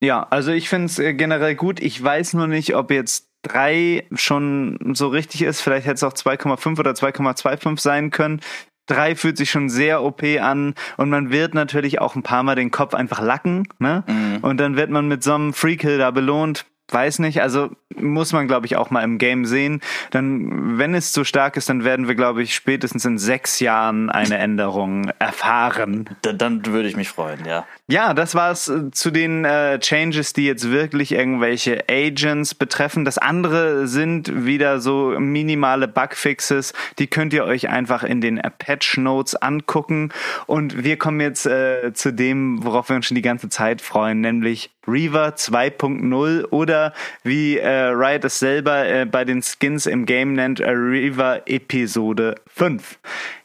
Ja, 0.02 0.26
also 0.30 0.50
ich 0.50 0.68
finde 0.68 0.86
es 0.86 0.98
äh, 0.98 1.14
generell 1.14 1.54
gut. 1.54 1.80
Ich 1.80 2.02
weiß 2.02 2.34
nur 2.34 2.48
nicht, 2.48 2.74
ob 2.74 2.90
jetzt 2.90 3.28
drei 3.42 4.04
schon 4.12 4.94
so 4.94 5.06
richtig 5.06 5.42
ist. 5.42 5.60
Vielleicht 5.60 5.86
hätte 5.86 5.94
es 5.94 6.02
auch 6.02 6.12
2,5 6.12 6.78
oder 6.80 6.90
2,25 6.90 7.80
sein 7.80 8.10
können. 8.10 8.40
Drei 8.86 9.14
fühlt 9.14 9.36
sich 9.36 9.52
schon 9.52 9.68
sehr 9.68 10.02
OP 10.02 10.24
an 10.40 10.74
und 10.96 11.08
man 11.08 11.30
wird 11.30 11.54
natürlich 11.54 12.00
auch 12.00 12.16
ein 12.16 12.24
paar 12.24 12.42
Mal 12.42 12.56
den 12.56 12.72
Kopf 12.72 12.94
einfach 12.94 13.22
lacken, 13.22 13.68
ne? 13.78 14.02
Mhm. 14.08 14.38
Und 14.42 14.58
dann 14.58 14.74
wird 14.74 14.90
man 14.90 15.06
mit 15.06 15.22
so 15.22 15.34
einem 15.34 15.52
Freekill 15.52 15.98
da 15.98 16.10
belohnt 16.10 16.66
weiß 16.92 17.20
nicht, 17.20 17.42
also 17.42 17.70
muss 17.96 18.32
man, 18.32 18.46
glaube 18.46 18.66
ich, 18.66 18.76
auch 18.76 18.90
mal 18.90 19.02
im 19.02 19.18
Game 19.18 19.44
sehen. 19.44 19.80
Dann, 20.10 20.78
wenn 20.78 20.94
es 20.94 21.12
zu 21.12 21.24
stark 21.24 21.56
ist, 21.56 21.68
dann 21.68 21.84
werden 21.84 22.08
wir, 22.08 22.14
glaube 22.14 22.42
ich, 22.42 22.54
spätestens 22.54 23.04
in 23.04 23.18
sechs 23.18 23.60
Jahren 23.60 24.10
eine 24.10 24.38
Änderung 24.38 25.10
erfahren. 25.18 26.10
Dann, 26.22 26.38
dann 26.38 26.66
würde 26.66 26.88
ich 26.88 26.96
mich 26.96 27.08
freuen, 27.08 27.44
ja. 27.44 27.66
Ja, 27.92 28.14
das 28.14 28.34
war's 28.34 28.68
äh, 28.68 28.90
zu 28.90 29.10
den 29.10 29.44
äh, 29.44 29.78
Changes, 29.78 30.32
die 30.32 30.46
jetzt 30.46 30.70
wirklich 30.70 31.12
irgendwelche 31.12 31.84
Agents 31.90 32.54
betreffen. 32.54 33.04
Das 33.04 33.18
andere 33.18 33.86
sind 33.86 34.46
wieder 34.46 34.80
so 34.80 35.14
minimale 35.20 35.88
Bugfixes. 35.88 36.72
Die 36.98 37.06
könnt 37.06 37.34
ihr 37.34 37.44
euch 37.44 37.68
einfach 37.68 38.02
in 38.02 38.22
den 38.22 38.40
Patch 38.56 38.96
Notes 38.96 39.34
angucken. 39.34 40.08
Und 40.46 40.84
wir 40.84 40.96
kommen 40.96 41.20
jetzt 41.20 41.44
äh, 41.44 41.92
zu 41.92 42.14
dem, 42.14 42.64
worauf 42.64 42.88
wir 42.88 42.96
uns 42.96 43.04
schon 43.04 43.14
die 43.14 43.20
ganze 43.20 43.50
Zeit 43.50 43.82
freuen, 43.82 44.22
nämlich 44.22 44.70
Reaver 44.88 45.34
2.0 45.34 46.46
oder 46.46 46.94
wie 47.24 47.58
äh, 47.58 47.68
Riot 47.68 48.24
es 48.24 48.38
selber 48.38 48.88
äh, 48.88 49.04
bei 49.04 49.26
den 49.26 49.42
Skins 49.42 49.84
im 49.84 50.06
Game 50.06 50.32
nennt, 50.32 50.60
äh, 50.60 50.70
Reaver 50.70 51.42
Episode 51.44 52.36
5. 52.46 52.98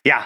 Ja, 0.06 0.26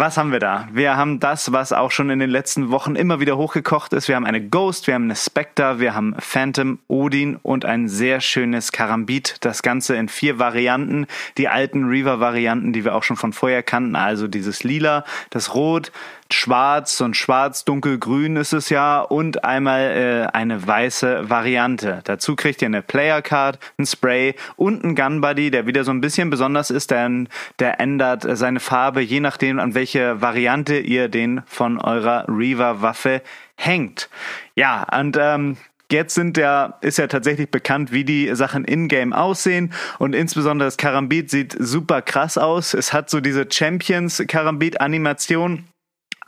was 0.00 0.16
haben 0.16 0.32
wir 0.32 0.40
da? 0.40 0.66
Wir 0.72 0.96
haben 0.96 1.20
das, 1.20 1.52
was 1.52 1.74
auch 1.74 1.90
schon 1.90 2.08
in 2.08 2.20
den 2.20 2.30
letzten 2.30 2.70
Wochen 2.70 2.96
immer 2.96 3.20
wieder 3.20 3.36
hochgekocht 3.36 3.92
ist. 3.92 4.08
Wir 4.08 4.16
haben 4.16 4.24
eine 4.24 4.40
Ghost, 4.40 4.86
wir 4.86 4.94
haben 4.94 5.04
eine 5.04 5.14
Spectre, 5.14 5.78
wir 5.78 5.94
haben 5.94 6.16
Phantom, 6.18 6.78
Odin 6.88 7.36
und 7.36 7.66
ein 7.66 7.86
sehr 7.86 8.22
schönes 8.22 8.72
Karambit. 8.72 9.36
Das 9.40 9.62
Ganze 9.62 9.96
in 9.96 10.08
vier 10.08 10.38
Varianten. 10.38 11.06
Die 11.36 11.48
alten 11.48 11.84
Reaver-Varianten, 11.84 12.72
die 12.72 12.84
wir 12.84 12.94
auch 12.94 13.02
schon 13.02 13.18
von 13.18 13.34
vorher 13.34 13.62
kannten. 13.62 13.94
Also 13.94 14.26
dieses 14.26 14.64
Lila, 14.64 15.04
das 15.28 15.54
Rot, 15.54 15.92
schwarz 16.34 17.00
und 17.00 17.16
schwarz, 17.16 17.64
dunkelgrün 17.64 18.36
ist 18.36 18.52
es 18.52 18.70
ja 18.70 19.00
und 19.00 19.44
einmal 19.44 19.80
äh, 19.80 20.36
eine 20.36 20.66
weiße 20.66 21.28
Variante. 21.28 22.00
Dazu 22.04 22.36
kriegt 22.36 22.62
ihr 22.62 22.66
eine 22.66 22.82
Player 22.82 23.22
Card, 23.22 23.58
ein 23.78 23.86
Spray 23.86 24.34
und 24.56 24.84
ein 24.84 24.94
Gun 24.94 25.20
Buddy, 25.20 25.50
der 25.50 25.66
wieder 25.66 25.84
so 25.84 25.90
ein 25.90 26.00
bisschen 26.00 26.30
besonders 26.30 26.70
ist, 26.70 26.90
denn 26.90 27.28
der 27.58 27.80
ändert 27.80 28.26
seine 28.36 28.60
Farbe 28.60 29.00
je 29.00 29.20
nachdem 29.20 29.58
an 29.58 29.74
welche 29.74 30.20
Variante 30.20 30.78
ihr 30.78 31.08
den 31.08 31.42
von 31.46 31.78
eurer 31.78 32.24
Reaver 32.28 32.82
Waffe 32.82 33.22
hängt. 33.56 34.08
Ja, 34.54 34.86
und 34.98 35.16
ähm, 35.20 35.56
jetzt 35.90 36.14
sind 36.14 36.36
ja, 36.36 36.78
ist 36.80 36.98
ja 36.98 37.06
tatsächlich 37.06 37.50
bekannt, 37.50 37.92
wie 37.92 38.04
die 38.04 38.34
Sachen 38.34 38.64
in-game 38.64 39.12
aussehen 39.12 39.72
und 39.98 40.14
insbesondere 40.14 40.68
das 40.68 40.76
Karambit 40.76 41.30
sieht 41.30 41.56
super 41.58 42.02
krass 42.02 42.38
aus. 42.38 42.74
Es 42.74 42.92
hat 42.92 43.10
so 43.10 43.20
diese 43.20 43.46
Champions-Karambit-Animation 43.50 45.64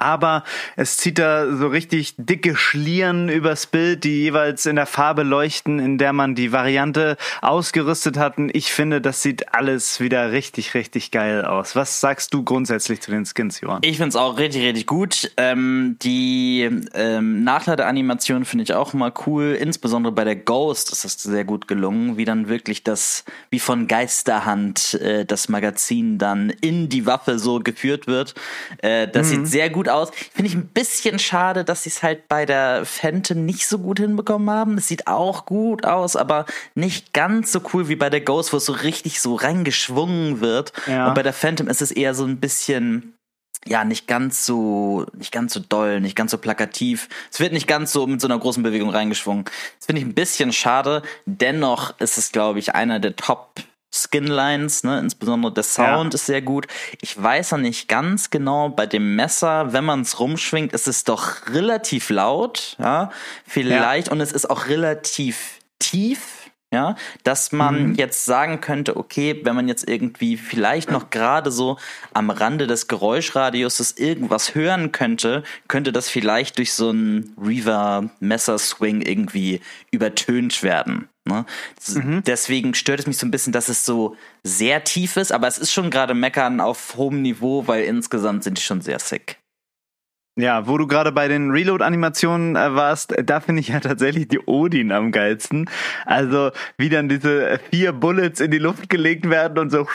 aber 0.03 0.45
es 0.77 0.97
zieht 0.97 1.19
da 1.19 1.55
so 1.55 1.69
richtig 1.69 2.15
dicke 2.19 2.57
Schlieren 2.57 3.29
übers 3.29 3.67
Bild, 3.67 4.05
die 4.05 4.23
jeweils 4.23 4.67
in 4.67 4.77
der 4.77 4.87
Farbe 4.87 5.23
leuchten, 5.23 5.79
in 5.79 5.97
der 5.97 6.13
man 6.13 6.35
die 6.35 6.53
Variante 6.53 7.17
ausgerüstet 7.41 8.19
hatten. 8.19 8.51
Ich 8.53 8.73
finde, 8.73 9.01
das 9.01 9.23
sieht 9.23 9.55
alles 9.55 10.01
wieder 10.01 10.33
richtig, 10.33 10.75
richtig 10.75 11.11
geil 11.11 11.45
aus. 11.45 11.77
Was 11.77 12.01
sagst 12.01 12.35
du 12.35 12.43
grundsätzlich 12.43 13.01
zu 13.01 13.11
den 13.11 13.25
Skins, 13.25 13.61
Johann? 13.61 13.83
Ich 13.83 13.97
finde 13.97 14.09
es 14.09 14.17
auch 14.17 14.39
richtig, 14.39 14.63
richtig 14.63 14.87
gut. 14.87 15.31
Ähm, 15.37 15.97
die 16.03 16.69
ähm, 16.95 17.45
Nachladeanimation 17.45 18.45
finde 18.45 18.65
ich 18.65 18.75
auch 18.75 18.93
mal 18.93 19.13
cool. 19.27 19.57
Insbesondere 19.59 20.13
bei 20.13 20.25
der 20.25 20.37
Ghost 20.37 20.91
ist 20.91 21.05
das 21.05 21.23
sehr 21.23 21.45
gut 21.45 21.69
gelungen, 21.69 22.17
wie 22.17 22.25
dann 22.25 22.49
wirklich 22.49 22.83
das, 22.83 23.25
wie 23.51 23.61
von 23.61 23.87
Geisterhand 23.87 24.95
äh, 24.95 25.25
das 25.25 25.49
Magazin 25.49 26.19
dann 26.19 26.51
in 26.51 26.89
die 26.89 27.07
Waffe 27.07 27.39
so 27.39 27.61
geführt 27.61 28.07
wird. 28.07 28.35
Äh, 28.79 29.07
das 29.07 29.29
mhm. 29.29 29.31
sieht 29.31 29.47
sehr 29.47 29.71
gut 29.71 29.89
aus. 29.93 30.11
Finde 30.33 30.49
ich 30.49 30.55
ein 30.55 30.67
bisschen 30.67 31.19
schade, 31.19 31.65
dass 31.65 31.85
sie 31.85 31.91
es 31.91 32.03
halt 32.03 32.29
bei 32.29 32.47
der 32.47 32.85
Phantom 32.85 33.45
nicht 33.45 33.67
so 33.67 33.79
gut 33.79 34.01
hinbekommen 34.01 34.51
haben. 34.51 34.79
Es 34.79 34.89
sieht 34.89 35.07
auch 35.07 35.47
gut 35.47 35.85
aus, 35.85 36.17
aber 36.17 36.47
nicht 36.75 37.13
ganz 37.13 37.53
so 37.53 37.61
cool 37.73 37.89
wie 37.89 37.97
bei 37.97 38.11
der 38.11 38.21
Ghost, 38.21 38.53
wo 38.53 38.57
es 38.57 38.65
so 38.65 38.73
richtig 38.73 39.21
so 39.21 39.35
reingeschwungen 39.35 40.41
wird. 40.41 40.73
Ja. 40.87 41.09
Und 41.09 41.15
bei 41.15 41.23
der 41.23 41.33
Phantom 41.33 41.69
ist 41.69 41.83
es 41.83 41.91
eher 41.91 42.15
so 42.15 42.25
ein 42.25 42.41
bisschen 42.41 43.15
ja, 43.67 43.85
nicht 43.85 44.09
ganz 44.09 44.45
so, 44.45 45.07
nicht 45.17 45.31
ganz 45.31 45.55
so 45.55 45.61
doll, 45.61 46.01
nicht 46.01 46.17
ganz 46.17 46.33
so 46.33 46.39
plakativ. 46.39 47.09
Es 47.31 47.39
wird 47.39 47.53
nicht 47.53 47.69
ganz 47.69 47.93
so 47.93 48.07
mit 48.07 48.21
so 48.21 48.27
einer 48.27 48.39
großen 48.39 48.63
Bewegung 48.63 48.91
reingeschwungen. 48.91 49.45
Das 49.79 49.87
finde 49.87 50.01
ich 50.01 50.07
ein 50.07 50.15
bisschen 50.15 50.53
schade. 50.53 51.03
Dennoch 51.27 51.99
ist 52.01 52.19
es, 52.19 52.33
glaube 52.33 52.59
ich, 52.59 52.75
einer 52.75 52.99
der 52.99 53.15
Top 53.15 53.61
Skinlines, 53.95 54.85
ne? 54.85 54.99
insbesondere 54.99 55.53
der 55.53 55.63
Sound 55.63 56.15
ja. 56.15 56.17
ist 56.17 56.27
sehr 56.27 56.43
gut. 56.43 56.67
Ich 57.01 57.21
weiß 57.21 57.53
noch 57.53 57.59
nicht 57.59 57.89
ganz 57.89 58.31
genau, 58.31 58.71
bei 58.71 58.87
dem 58.87 59.17
Messer, 59.17 59.73
wenn 59.73 59.85
man 59.85 60.01
es 60.01 60.19
rumschwingt, 60.19 60.73
ist 60.73 60.89
es 60.89 61.05
doch 61.05 61.47
relativ 61.53 62.11
laut, 62.11 62.77
ja, 62.79 63.11
vielleicht, 63.47 64.07
ja. 64.09 64.13
und 64.13 64.21
es 64.21 64.33
ist 64.33 64.49
auch 64.49 64.67
relativ 64.67 65.59
tief, 65.79 66.42
ja, 66.73 66.97
dass 67.23 67.53
man 67.53 67.91
mhm. 67.91 67.95
jetzt 67.97 68.25
sagen 68.25 68.63
könnte, 68.63 68.97
okay, 68.97 69.39
wenn 69.45 69.55
man 69.55 69.69
jetzt 69.69 69.87
irgendwie 69.87 70.39
vielleicht 70.39 70.91
noch 70.91 71.11
gerade 71.11 71.51
so 71.51 71.77
am 72.15 72.31
Rande 72.31 72.67
des 72.67 72.89
Geräuschradiuses 72.89 73.99
irgendwas 73.99 74.55
hören 74.55 74.91
könnte, 74.91 75.43
könnte 75.69 75.93
das 75.93 76.09
vielleicht 76.09 76.57
durch 76.57 76.73
so 76.73 76.89
einen 76.89 77.37
Reaver 77.41 78.11
Messerswing 78.21 79.03
irgendwie 79.03 79.61
übertönt 79.91 80.63
werden. 80.63 81.09
Ne? 81.27 81.45
Mhm. 81.89 82.23
Deswegen 82.27 82.75
stört 82.75 83.01
es 83.01 83.07
mich 83.07 83.19
so 83.19 83.27
ein 83.27 83.31
bisschen, 83.31 83.53
dass 83.53 83.69
es 83.69 83.85
so 83.85 84.17
sehr 84.43 84.83
tief 84.83 85.19
ist, 85.19 85.31
aber 85.31 85.49
es 85.49 85.59
ist 85.59 85.73
schon 85.73 85.91
gerade 85.91 86.15
Meckern 86.15 86.61
auf 86.61 86.95
hohem 86.97 87.21
Niveau, 87.21 87.69
weil 87.69 87.85
insgesamt 87.85 88.45
sind 88.45 88.57
die 88.57 88.63
schon 88.63 88.81
sehr 88.81 88.99
sick. 88.99 89.42
Ja, 90.39 90.67
wo 90.67 90.79
du 90.79 90.87
gerade 90.87 91.13
bei 91.13 91.29
den 91.29 91.51
Reload-Animationen 91.51 92.57
äh, 92.57 92.75
warst, 92.75 93.13
äh, 93.13 93.23
da 93.23 93.41
finde 93.41 93.61
ich 93.61 93.69
ja 93.69 93.81
tatsächlich 93.81 94.29
die 94.29 94.39
Odin 94.39 94.91
am 94.91 95.13
geilsten. 95.13 95.69
Also 96.07 96.53
wie 96.79 96.89
dann 96.89 97.11
diese 97.11 97.61
vier 97.71 97.93
Bullets 97.93 98.41
in 98.41 98.51
die 98.51 98.59
Luft 98.59 98.89
gelegt 98.89 99.29
werden 99.29 99.59
und 99.59 99.71
so 99.71 99.87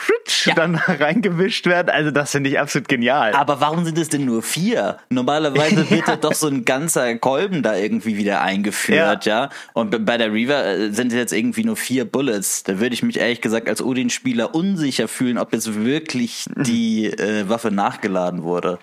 ja. 0.44 0.54
dann 0.54 0.76
reingewischt 0.86 1.66
werden. 1.66 1.90
Also 1.90 2.12
das 2.12 2.30
finde 2.30 2.50
ich 2.50 2.60
absolut 2.60 2.86
genial. 2.86 3.32
Aber 3.32 3.60
warum 3.60 3.84
sind 3.84 3.98
es 3.98 4.10
denn 4.10 4.26
nur 4.26 4.42
vier? 4.42 4.98
Normalerweise 5.10 5.90
wird 5.90 6.06
ja. 6.06 6.14
doch 6.14 6.34
so 6.34 6.46
ein 6.46 6.64
ganzer 6.64 7.16
Kolben 7.16 7.64
da 7.64 7.74
irgendwie 7.74 8.16
wieder 8.16 8.40
eingeführt, 8.40 9.26
ja. 9.26 9.44
ja? 9.44 9.50
Und 9.72 10.06
bei 10.06 10.18
der 10.18 10.32
Reaver 10.32 10.66
äh, 10.66 10.92
sind 10.92 11.08
es 11.08 11.14
jetzt 11.14 11.32
irgendwie 11.32 11.64
nur 11.64 11.76
vier 11.76 12.04
Bullets. 12.04 12.62
Da 12.62 12.78
würde 12.78 12.94
ich 12.94 13.02
mich 13.02 13.18
ehrlich 13.18 13.40
gesagt 13.40 13.68
als 13.68 13.82
Odin-Spieler 13.82 14.54
unsicher 14.54 15.08
fühlen, 15.08 15.36
ob 15.36 15.52
jetzt 15.52 15.84
wirklich 15.84 16.44
die 16.56 17.06
äh, 17.06 17.48
Waffe 17.48 17.72
nachgeladen 17.72 18.44
wurde. 18.44 18.78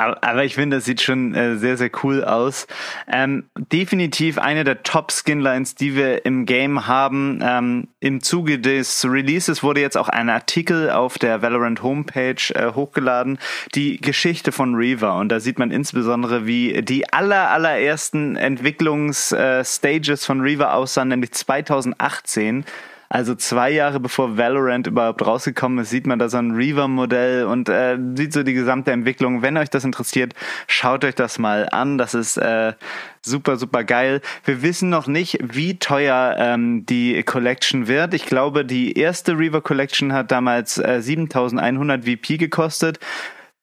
Aber 0.00 0.44
ich 0.44 0.54
finde, 0.54 0.78
das 0.78 0.86
sieht 0.86 1.02
schon 1.02 1.34
äh, 1.34 1.56
sehr, 1.56 1.76
sehr 1.76 1.90
cool 2.02 2.24
aus. 2.24 2.66
Ähm, 3.12 3.44
definitiv 3.56 4.38
eine 4.38 4.64
der 4.64 4.82
Top-Skinlines, 4.82 5.74
die 5.74 5.94
wir 5.94 6.24
im 6.24 6.46
Game 6.46 6.86
haben. 6.86 7.40
Ähm, 7.42 7.88
Im 8.00 8.22
Zuge 8.22 8.58
des 8.58 9.04
Releases 9.04 9.62
wurde 9.62 9.80
jetzt 9.80 9.98
auch 9.98 10.08
ein 10.08 10.30
Artikel 10.30 10.90
auf 10.90 11.18
der 11.18 11.42
Valorant 11.42 11.82
Homepage 11.82 12.54
äh, 12.54 12.72
hochgeladen, 12.72 13.38
die 13.74 13.98
Geschichte 13.98 14.52
von 14.52 14.74
Reaver. 14.74 15.16
Und 15.16 15.30
da 15.30 15.38
sieht 15.38 15.58
man 15.58 15.70
insbesondere, 15.70 16.46
wie 16.46 16.82
die 16.82 17.12
aller, 17.12 17.50
allerersten 17.50 18.36
Entwicklungsstages 18.36 20.22
äh, 20.22 20.26
von 20.26 20.40
Reaver 20.40 20.74
aussahen, 20.74 21.08
nämlich 21.08 21.32
2018 21.32 22.64
also 23.10 23.34
zwei 23.34 23.72
Jahre 23.72 23.98
bevor 23.98 24.38
Valorant 24.38 24.86
überhaupt 24.86 25.26
rausgekommen 25.26 25.80
ist, 25.80 25.90
sieht 25.90 26.06
man 26.06 26.20
da 26.20 26.28
so 26.28 26.36
ein 26.36 26.52
Reaver-Modell 26.52 27.44
und 27.44 27.68
äh, 27.68 27.98
sieht 28.14 28.32
so 28.32 28.44
die 28.44 28.52
gesamte 28.54 28.92
Entwicklung. 28.92 29.42
Wenn 29.42 29.56
euch 29.56 29.68
das 29.68 29.84
interessiert, 29.84 30.34
schaut 30.68 31.04
euch 31.04 31.16
das 31.16 31.40
mal 31.40 31.68
an. 31.72 31.98
Das 31.98 32.14
ist 32.14 32.36
äh, 32.36 32.72
super, 33.20 33.56
super 33.56 33.82
geil. 33.82 34.20
Wir 34.44 34.62
wissen 34.62 34.90
noch 34.90 35.08
nicht, 35.08 35.40
wie 35.42 35.76
teuer 35.80 36.36
ähm, 36.38 36.86
die 36.86 37.20
Collection 37.24 37.88
wird. 37.88 38.14
Ich 38.14 38.26
glaube, 38.26 38.64
die 38.64 38.96
erste 38.96 39.36
Reaver 39.36 39.60
Collection 39.60 40.12
hat 40.12 40.30
damals 40.30 40.78
äh, 40.78 41.02
7100 41.02 42.04
VP 42.04 42.36
gekostet. 42.36 43.00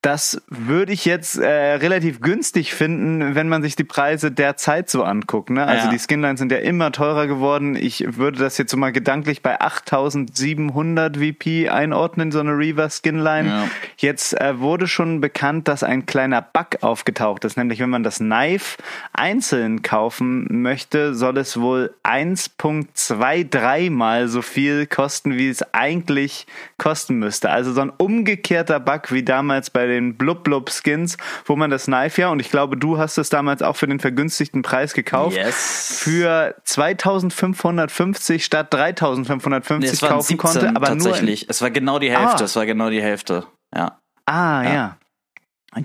Das 0.07 0.41
würde 0.47 0.93
ich 0.93 1.03
jetzt 1.03 1.37
äh, 1.37 1.49
relativ 1.49 2.21
günstig 2.21 2.73
finden, 2.73 3.35
wenn 3.35 3.49
man 3.49 3.61
sich 3.61 3.75
die 3.75 3.83
Preise 3.83 4.31
der 4.31 4.55
Zeit 4.55 4.89
so 4.89 5.03
anguckt. 5.03 5.49
Ne? 5.49 5.65
Also 5.65 5.87
ja. 5.87 5.91
die 5.91 5.99
Skinlines 5.99 6.39
sind 6.39 6.49
ja 6.49 6.59
immer 6.59 6.93
teurer 6.93 7.27
geworden. 7.27 7.75
Ich 7.75 8.15
würde 8.15 8.39
das 8.39 8.57
jetzt 8.57 8.71
so 8.71 8.77
mal 8.77 8.93
gedanklich 8.93 9.41
bei 9.41 9.59
8700 9.59 11.17
VP 11.17 11.67
einordnen, 11.67 12.31
so 12.31 12.39
eine 12.39 12.57
Reaver 12.57 12.89
Skinline. 12.89 13.49
Ja. 13.49 13.67
Jetzt 13.97 14.39
äh, 14.39 14.61
wurde 14.61 14.87
schon 14.87 15.19
bekannt, 15.19 15.67
dass 15.67 15.83
ein 15.83 16.05
kleiner 16.05 16.41
Bug 16.41 16.77
aufgetaucht 16.79 17.43
ist, 17.43 17.57
nämlich 17.57 17.81
wenn 17.81 17.89
man 17.89 18.03
das 18.03 18.19
Knife 18.19 18.77
einzeln 19.11 19.81
kaufen 19.81 20.61
möchte, 20.61 21.15
soll 21.15 21.37
es 21.37 21.59
wohl 21.59 21.93
1.23 22.05 23.91
mal 23.91 24.29
so 24.29 24.41
viel 24.41 24.87
kosten, 24.87 25.37
wie 25.37 25.49
es 25.49 25.73
eigentlich 25.73 26.47
kosten 26.77 27.15
müsste. 27.15 27.49
Also 27.49 27.73
so 27.73 27.81
ein 27.81 27.89
umgekehrter 27.89 28.79
Bug 28.79 29.11
wie 29.11 29.23
damals 29.23 29.69
bei 29.69 29.85
den 29.85 29.96
Blub 30.17 30.43
Blub 30.43 30.69
Skins, 30.69 31.17
wo 31.45 31.55
man 31.55 31.69
das 31.69 31.85
Knife 31.85 32.21
ja, 32.21 32.29
und 32.29 32.39
ich 32.39 32.49
glaube, 32.49 32.77
du 32.77 32.97
hast 32.97 33.17
es 33.17 33.29
damals 33.29 33.61
auch 33.61 33.75
für 33.75 33.87
den 33.87 33.99
vergünstigten 33.99 34.61
Preis 34.61 34.93
gekauft, 34.93 35.35
yes. 35.35 35.99
für 36.01 36.55
2550 36.63 38.43
statt 38.43 38.73
3550 38.73 40.01
nee, 40.01 40.07
kaufen 40.07 40.37
konnte. 40.37 40.69
Aber 40.75 40.87
tatsächlich. 40.87 41.43
Nur 41.43 41.49
es 41.51 41.61
war 41.61 41.71
genau 41.71 41.99
die 41.99 42.11
Hälfte. 42.11 42.43
Ah. 42.43 42.45
Es 42.45 42.55
war 42.55 42.65
genau 42.65 42.89
die 42.89 43.01
Hälfte. 43.01 43.45
Ja. 43.75 43.99
Ah, 44.25 44.63
ja. 44.63 44.73
ja. 44.73 44.96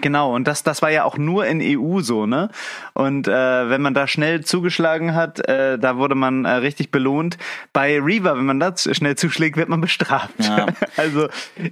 Genau, 0.00 0.34
und 0.34 0.46
das, 0.46 0.62
das 0.62 0.82
war 0.82 0.90
ja 0.90 1.04
auch 1.04 1.16
nur 1.16 1.46
in 1.46 1.60
EU 1.62 2.00
so, 2.00 2.26
ne? 2.26 2.50
Und 2.94 3.28
äh, 3.28 3.32
wenn 3.70 3.82
man 3.82 3.94
da 3.94 4.06
schnell 4.06 4.44
zugeschlagen 4.44 5.14
hat, 5.14 5.46
äh, 5.48 5.78
da 5.78 5.96
wurde 5.96 6.14
man 6.14 6.44
äh, 6.44 6.50
richtig 6.50 6.90
belohnt. 6.90 7.38
Bei 7.72 8.00
Reaver, 8.00 8.36
wenn 8.36 8.44
man 8.44 8.60
da 8.60 8.74
schnell 8.76 9.16
zuschlägt, 9.16 9.56
wird 9.56 9.68
man 9.68 9.80
bestraft. 9.80 10.34
Ja. 10.38 10.66
Also 10.96 11.28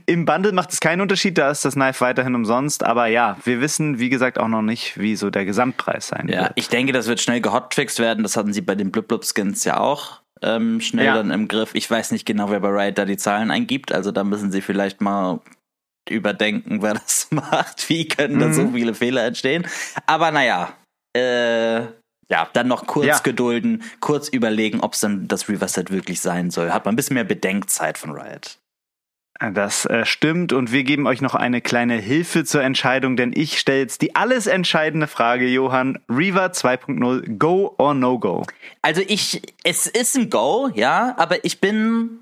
im 0.06 0.24
Bundle 0.24 0.52
macht 0.52 0.72
es 0.72 0.80
keinen 0.80 1.02
Unterschied, 1.02 1.36
da 1.36 1.50
ist 1.50 1.64
das 1.64 1.74
Knife 1.74 2.00
weiterhin 2.00 2.34
umsonst. 2.34 2.84
Aber 2.84 3.06
ja, 3.06 3.36
wir 3.44 3.60
wissen, 3.60 3.98
wie 3.98 4.08
gesagt, 4.08 4.38
auch 4.38 4.48
noch 4.48 4.62
nicht, 4.62 4.98
wie 4.98 5.14
so 5.14 5.30
der 5.30 5.44
Gesamtpreis 5.44 6.08
sein 6.08 6.26
ja, 6.28 6.34
wird. 6.34 6.42
Ja, 6.42 6.52
ich 6.54 6.68
denke, 6.68 6.92
das 6.92 7.06
wird 7.06 7.20
schnell 7.20 7.40
gehotfixed 7.40 7.98
werden. 7.98 8.22
Das 8.22 8.36
hatten 8.36 8.52
sie 8.52 8.62
bei 8.62 8.74
den 8.74 8.90
Blub 8.90 9.08
Blub 9.08 9.24
Skins 9.24 9.64
ja 9.64 9.78
auch 9.78 10.20
ähm, 10.42 10.80
schnell 10.80 11.06
ja. 11.06 11.14
dann 11.14 11.30
im 11.30 11.48
Griff. 11.48 11.74
Ich 11.74 11.90
weiß 11.90 12.12
nicht 12.12 12.26
genau, 12.26 12.50
wer 12.50 12.60
bei 12.60 12.68
Riot 12.68 12.98
da 12.98 13.04
die 13.04 13.16
Zahlen 13.16 13.50
eingibt. 13.50 13.92
Also 13.92 14.10
da 14.10 14.24
müssen 14.24 14.50
sie 14.52 14.60
vielleicht 14.60 15.00
mal 15.00 15.40
überdenken, 16.10 16.82
wer 16.82 16.94
das 16.94 17.28
macht. 17.30 17.88
Wie 17.88 18.08
können 18.08 18.36
mhm. 18.36 18.40
da 18.40 18.52
so 18.52 18.62
mhm. 18.62 18.74
viele 18.74 18.94
Fehler 18.94 19.24
entstehen? 19.24 19.66
Aber 20.06 20.30
naja, 20.30 20.74
äh, 21.16 21.80
ja, 22.30 22.48
dann 22.52 22.68
noch 22.68 22.86
kurz 22.86 23.06
ja. 23.06 23.18
gedulden, 23.18 23.82
kurz 24.00 24.28
überlegen, 24.28 24.80
ob 24.80 24.94
es 24.94 25.00
dann 25.00 25.26
das 25.26 25.48
Reverse-Set 25.48 25.90
wirklich 25.90 26.20
sein 26.20 26.50
soll. 26.50 26.70
Hat 26.70 26.84
man 26.84 26.94
ein 26.94 26.96
bisschen 26.96 27.14
mehr 27.14 27.24
Bedenkzeit 27.24 27.98
von 27.98 28.12
Riot. 28.12 28.58
Das 29.40 29.86
äh, 29.86 30.04
stimmt 30.04 30.52
und 30.52 30.70
wir 30.70 30.84
geben 30.84 31.06
euch 31.06 31.22
noch 31.22 31.34
eine 31.34 31.62
kleine 31.62 31.94
Hilfe 31.94 32.44
zur 32.44 32.62
Entscheidung, 32.62 33.16
denn 33.16 33.32
ich 33.34 33.58
stelle 33.58 33.80
jetzt 33.80 34.02
die 34.02 34.14
alles 34.14 34.46
entscheidende 34.46 35.06
Frage, 35.06 35.46
Johann. 35.46 35.98
Reaver 36.10 36.48
2.0, 36.48 37.38
Go 37.38 37.74
or 37.78 37.94
No 37.94 38.18
Go? 38.18 38.44
Also 38.82 39.00
ich, 39.06 39.40
es 39.64 39.86
ist 39.86 40.14
ein 40.14 40.28
Go, 40.28 40.70
ja, 40.74 41.14
aber 41.16 41.42
ich 41.42 41.58
bin 41.58 42.20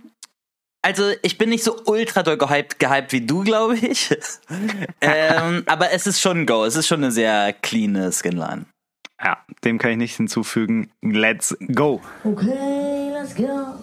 also 0.82 1.12
ich 1.23 1.38
bin 1.38 1.50
nicht 1.50 1.64
so 1.64 1.76
ultra 1.87 2.23
doll 2.23 2.38
gehypt, 2.38 2.78
gehypt 2.78 3.12
wie 3.12 3.20
du, 3.20 3.42
glaube 3.42 3.76
ich. 3.76 4.16
ähm, 5.00 5.64
aber 5.66 5.92
es 5.92 6.06
ist 6.06 6.20
schon 6.20 6.42
ein 6.42 6.47
Go. 6.47 6.64
Es 6.64 6.76
ist 6.76 6.87
schon 6.87 7.02
eine 7.02 7.12
sehr 7.12 7.52
clean 7.52 8.12
Skinline. 8.12 8.66
Ja, 9.23 9.38
dem 9.64 9.78
kann 9.78 9.92
ich 9.92 9.97
nichts 9.97 10.16
hinzufügen. 10.16 10.90
Let's 11.02 11.56
go. 11.75 12.00
Okay, 12.23 13.11
let's 13.12 13.35
go. 13.35 13.75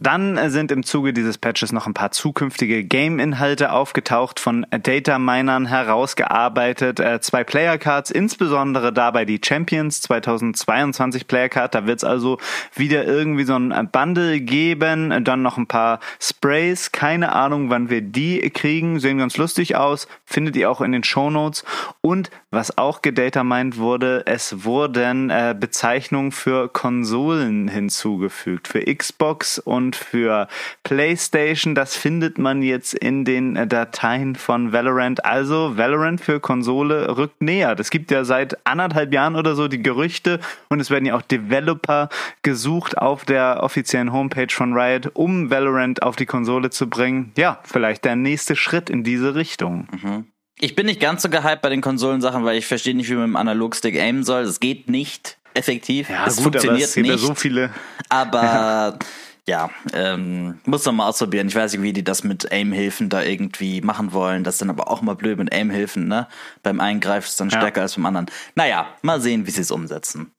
Dann 0.00 0.36
äh, 0.36 0.50
sind 0.50 0.70
im 0.70 0.84
Zuge 0.84 1.12
dieses 1.12 1.38
Patches 1.38 1.72
noch 1.72 1.86
ein 1.86 1.94
paar 1.94 2.10
zukünftige 2.10 2.84
Game-Inhalte 2.84 3.72
aufgetaucht, 3.72 4.40
von 4.40 4.66
Data-Minern 4.70 5.66
herausgearbeitet. 5.66 7.00
Äh, 7.00 7.20
zwei 7.20 7.44
Player-Cards, 7.44 8.10
insbesondere 8.10 8.92
dabei 8.92 9.24
die 9.24 9.40
Champions 9.44 10.00
2022 10.02 11.26
Player-Card. 11.26 11.74
Da 11.74 11.86
wird 11.86 11.98
es 11.98 12.04
also 12.04 12.38
wieder 12.74 13.04
irgendwie 13.04 13.44
so 13.44 13.54
ein 13.54 13.90
Bundle 13.90 14.40
geben. 14.40 15.24
Dann 15.24 15.42
noch 15.42 15.56
ein 15.56 15.66
paar 15.66 16.00
Sprays. 16.20 16.92
Keine 16.92 17.32
Ahnung, 17.32 17.70
wann 17.70 17.90
wir 17.90 18.02
die 18.02 18.40
kriegen. 18.50 19.00
Sehen 19.00 19.18
ganz 19.18 19.36
lustig 19.36 19.76
aus. 19.76 20.08
Findet 20.24 20.56
ihr 20.56 20.70
auch 20.70 20.80
in 20.80 20.92
den 20.92 21.04
Show 21.04 21.30
Notes. 21.30 21.64
Und 22.00 22.30
was 22.50 22.78
auch 22.78 23.02
gedatamined 23.02 23.76
wurde, 23.76 24.22
es 24.24 24.64
wurden 24.64 25.28
äh, 25.28 25.54
Bezeichnungen 25.58 26.32
für 26.32 26.68
Konsolen 26.68 27.68
hinzugefügt. 27.68 28.68
Für 28.68 28.80
Xbox 28.82 29.58
und 29.58 29.96
für 29.96 30.48
PlayStation. 30.82 31.74
Das 31.74 31.94
findet 31.94 32.38
man 32.38 32.62
jetzt 32.62 32.94
in 32.94 33.26
den 33.26 33.68
Dateien 33.68 34.34
von 34.34 34.72
Valorant. 34.72 35.24
Also 35.26 35.76
Valorant 35.76 36.22
für 36.22 36.40
Konsole 36.40 37.16
rückt 37.18 37.42
näher. 37.42 37.74
Das 37.74 37.90
gibt 37.90 38.10
ja 38.10 38.24
seit 38.24 38.66
anderthalb 38.66 39.12
Jahren 39.12 39.36
oder 39.36 39.54
so 39.54 39.68
die 39.68 39.82
Gerüchte 39.82 40.40
und 40.70 40.80
es 40.80 40.90
werden 40.90 41.04
ja 41.04 41.16
auch 41.16 41.22
Developer 41.22 42.08
gesucht 42.42 42.96
auf 42.96 43.26
der 43.26 43.62
offiziellen 43.62 44.12
Homepage 44.12 44.50
von 44.50 44.72
Riot, 44.72 45.10
um 45.12 45.50
Valorant 45.50 46.02
auf 46.02 46.16
die 46.16 46.26
Konsole 46.26 46.70
zu 46.70 46.88
bringen. 46.88 47.32
Ja, 47.36 47.60
vielleicht 47.64 48.06
der 48.06 48.16
nächste 48.16 48.56
Schritt 48.56 48.88
in 48.88 49.04
diese 49.04 49.34
Richtung. 49.34 49.86
Mhm. 49.92 50.26
Ich 50.60 50.74
bin 50.74 50.86
nicht 50.86 51.00
ganz 51.00 51.22
so 51.22 51.28
gehypt 51.28 51.62
bei 51.62 51.68
den 51.68 51.80
Konsolensachen, 51.80 52.44
weil 52.44 52.58
ich 52.58 52.66
verstehe 52.66 52.94
nicht, 52.94 53.08
wie 53.08 53.14
man 53.14 53.22
mit 53.24 53.34
dem 53.34 53.36
Analogstick 53.36 53.96
aimen 53.96 54.24
soll. 54.24 54.42
Es 54.42 54.58
geht 54.60 54.88
nicht 54.88 55.38
effektiv. 55.54 56.08
Ja, 56.10 56.26
es 56.26 56.36
gut, 56.36 56.44
funktioniert 56.44 56.74
aber 56.76 56.84
es 56.84 56.94
gibt 56.94 57.06
nicht. 57.06 57.20
ja 57.20 57.26
so 57.26 57.34
viele. 57.34 57.70
Aber 58.08 58.42
ja, 58.42 58.98
ja 59.46 59.70
ähm, 59.92 60.58
muss 60.64 60.84
man 60.86 60.96
mal 60.96 61.08
ausprobieren. 61.08 61.48
Ich 61.48 61.54
weiß 61.54 61.72
nicht, 61.74 61.82
wie 61.82 61.92
die 61.92 62.02
das 62.04 62.24
mit 62.24 62.50
Aim-Hilfen 62.50 63.08
da 63.08 63.22
irgendwie 63.22 63.80
machen 63.82 64.12
wollen. 64.12 64.42
Das 64.42 64.54
ist 64.56 64.60
dann 64.62 64.70
aber 64.70 64.90
auch 64.90 65.00
mal 65.00 65.14
blöd 65.14 65.38
mit 65.38 65.52
Aim-Hilfen, 65.54 66.08
ne? 66.08 66.26
Beim 66.62 66.80
einen 66.80 67.00
greift 67.00 67.28
es 67.28 67.36
dann 67.36 67.50
Ja. 67.50 67.58
stärker 67.58 67.82
als 67.82 67.94
beim 67.94 68.06
anderen. 68.06 68.26
Naja, 68.56 68.88
mal 69.02 69.20
sehen, 69.20 69.46
wie 69.46 69.50
sie 69.52 69.60
es 69.62 69.70
umsetzen. 69.70 70.32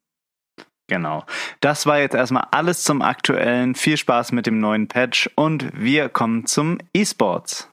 Genau. 0.88 1.24
Das 1.62 1.86
war 1.86 2.00
jetzt 2.00 2.16
erstmal 2.16 2.48
alles 2.52 2.84
zum 2.84 3.02
aktuellen. 3.04 3.76
Viel 3.76 3.96
Spaß 3.96 4.32
mit 4.32 4.48
dem 4.48 4.60
neuen 4.60 4.88
Patch 4.88 5.30
und 5.36 5.70
wir 5.80 6.10
kommen 6.10 6.46
zum 6.48 6.80
E-Sports. 6.94 7.70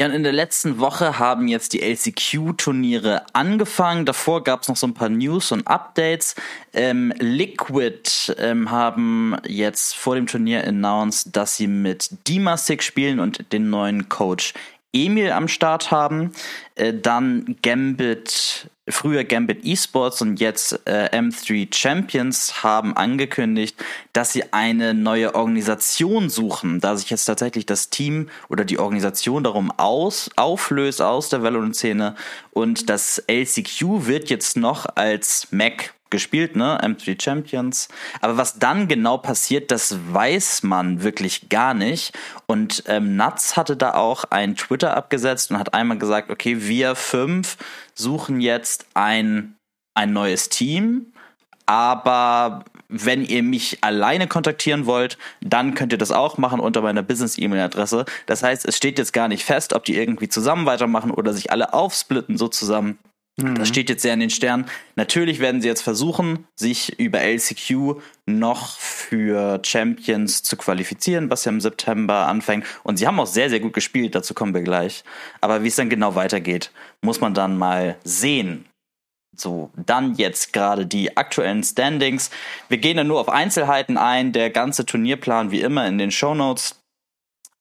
Ja, 0.00 0.06
und 0.06 0.14
in 0.14 0.22
der 0.22 0.32
letzten 0.32 0.78
Woche 0.78 1.18
haben 1.18 1.46
jetzt 1.46 1.74
die 1.74 1.82
LCQ-Turniere 1.82 3.26
angefangen. 3.34 4.06
Davor 4.06 4.42
gab 4.42 4.62
es 4.62 4.68
noch 4.68 4.76
so 4.76 4.86
ein 4.86 4.94
paar 4.94 5.10
News 5.10 5.52
und 5.52 5.66
Updates. 5.66 6.36
Ähm, 6.72 7.12
Liquid 7.18 8.32
ähm, 8.38 8.70
haben 8.70 9.36
jetzt 9.46 9.94
vor 9.94 10.14
dem 10.14 10.26
Turnier 10.26 10.66
announced, 10.66 11.36
dass 11.36 11.58
sie 11.58 11.66
mit 11.66 12.08
Dimasik 12.26 12.82
spielen 12.82 13.20
und 13.20 13.52
den 13.52 13.68
neuen 13.68 14.08
Coach 14.08 14.54
Emil 14.92 15.32
am 15.32 15.48
Start 15.48 15.90
haben. 15.90 16.32
Äh, 16.74 16.94
dann 16.94 17.56
Gambit, 17.62 18.70
früher 18.88 19.24
Gambit 19.24 19.64
Esports 19.64 20.20
und 20.22 20.40
jetzt 20.40 20.80
äh, 20.86 21.08
M3 21.12 21.74
Champions 21.74 22.62
haben 22.62 22.96
angekündigt, 22.96 23.76
dass 24.12 24.32
sie 24.32 24.52
eine 24.52 24.94
neue 24.94 25.34
Organisation 25.34 26.28
suchen, 26.28 26.80
da 26.80 26.96
sich 26.96 27.10
jetzt 27.10 27.24
tatsächlich 27.24 27.66
das 27.66 27.90
Team 27.90 28.28
oder 28.48 28.64
die 28.64 28.78
Organisation 28.78 29.44
darum 29.44 29.70
aus, 29.70 30.30
auflöst 30.36 31.02
aus 31.02 31.28
der 31.28 31.42
Valorant-Szene 31.42 32.14
und 32.50 32.90
das 32.90 33.22
LCQ 33.28 34.06
wird 34.06 34.30
jetzt 34.30 34.56
noch 34.56 34.86
als 34.96 35.48
Mac 35.50 35.94
gespielt, 36.10 36.56
ne? 36.56 36.78
M3 36.82 37.20
Champions. 37.20 37.88
Aber 38.20 38.36
was 38.36 38.58
dann 38.58 38.88
genau 38.88 39.18
passiert, 39.18 39.70
das 39.70 39.96
weiß 40.12 40.62
man 40.62 41.02
wirklich 41.02 41.48
gar 41.48 41.74
nicht. 41.74 42.16
Und 42.46 42.84
ähm, 42.86 43.16
Nuts 43.16 43.56
hatte 43.56 43.76
da 43.76 43.94
auch 43.94 44.24
ein 44.30 44.56
Twitter 44.56 44.96
abgesetzt 44.96 45.50
und 45.50 45.58
hat 45.58 45.74
einmal 45.74 45.98
gesagt, 45.98 46.30
okay, 46.30 46.62
wir 46.62 46.94
fünf 46.94 47.56
suchen 47.94 48.40
jetzt 48.40 48.86
ein, 48.94 49.56
ein 49.94 50.12
neues 50.12 50.48
Team, 50.48 51.12
aber 51.66 52.64
wenn 52.88 53.24
ihr 53.24 53.44
mich 53.44 53.78
alleine 53.82 54.26
kontaktieren 54.26 54.84
wollt, 54.86 55.16
dann 55.40 55.74
könnt 55.74 55.92
ihr 55.92 55.98
das 55.98 56.10
auch 56.10 56.38
machen 56.38 56.58
unter 56.58 56.82
meiner 56.82 57.02
Business-E-Mail-Adresse. 57.02 58.04
Das 58.26 58.42
heißt, 58.42 58.66
es 58.66 58.76
steht 58.76 58.98
jetzt 58.98 59.12
gar 59.12 59.28
nicht 59.28 59.44
fest, 59.44 59.72
ob 59.72 59.84
die 59.84 59.96
irgendwie 59.96 60.28
zusammen 60.28 60.66
weitermachen 60.66 61.12
oder 61.12 61.32
sich 61.32 61.52
alle 61.52 61.72
aufsplitten 61.72 62.36
so 62.36 62.48
zusammen. 62.48 62.98
Das 63.54 63.68
steht 63.68 63.88
jetzt 63.88 64.02
sehr 64.02 64.14
in 64.14 64.20
den 64.20 64.30
Sternen. 64.30 64.66
Natürlich 64.96 65.40
werden 65.40 65.60
sie 65.60 65.68
jetzt 65.68 65.82
versuchen, 65.82 66.46
sich 66.54 66.98
über 66.98 67.20
LCQ 67.20 68.00
noch 68.26 68.78
für 68.78 69.60
Champions 69.64 70.42
zu 70.42 70.56
qualifizieren, 70.56 71.30
was 71.30 71.44
ja 71.44 71.52
im 71.52 71.60
September 71.60 72.26
anfängt. 72.26 72.64
Und 72.82 72.96
sie 72.96 73.06
haben 73.06 73.20
auch 73.20 73.26
sehr, 73.26 73.50
sehr 73.50 73.60
gut 73.60 73.72
gespielt, 73.72 74.14
dazu 74.14 74.34
kommen 74.34 74.54
wir 74.54 74.62
gleich. 74.62 75.04
Aber 75.40 75.62
wie 75.62 75.68
es 75.68 75.76
dann 75.76 75.90
genau 75.90 76.14
weitergeht, 76.14 76.70
muss 77.02 77.20
man 77.20 77.34
dann 77.34 77.56
mal 77.56 77.96
sehen. 78.04 78.66
So, 79.36 79.70
dann 79.76 80.16
jetzt 80.16 80.52
gerade 80.52 80.86
die 80.86 81.16
aktuellen 81.16 81.62
Standings. 81.62 82.30
Wir 82.68 82.78
gehen 82.78 82.96
dann 82.96 83.06
nur 83.06 83.20
auf 83.20 83.28
Einzelheiten 83.28 83.96
ein. 83.96 84.32
Der 84.32 84.50
ganze 84.50 84.84
Turnierplan 84.84 85.50
wie 85.50 85.60
immer 85.60 85.86
in 85.86 85.98
den 85.98 86.10
Show 86.10 86.34
Notes. 86.34 86.79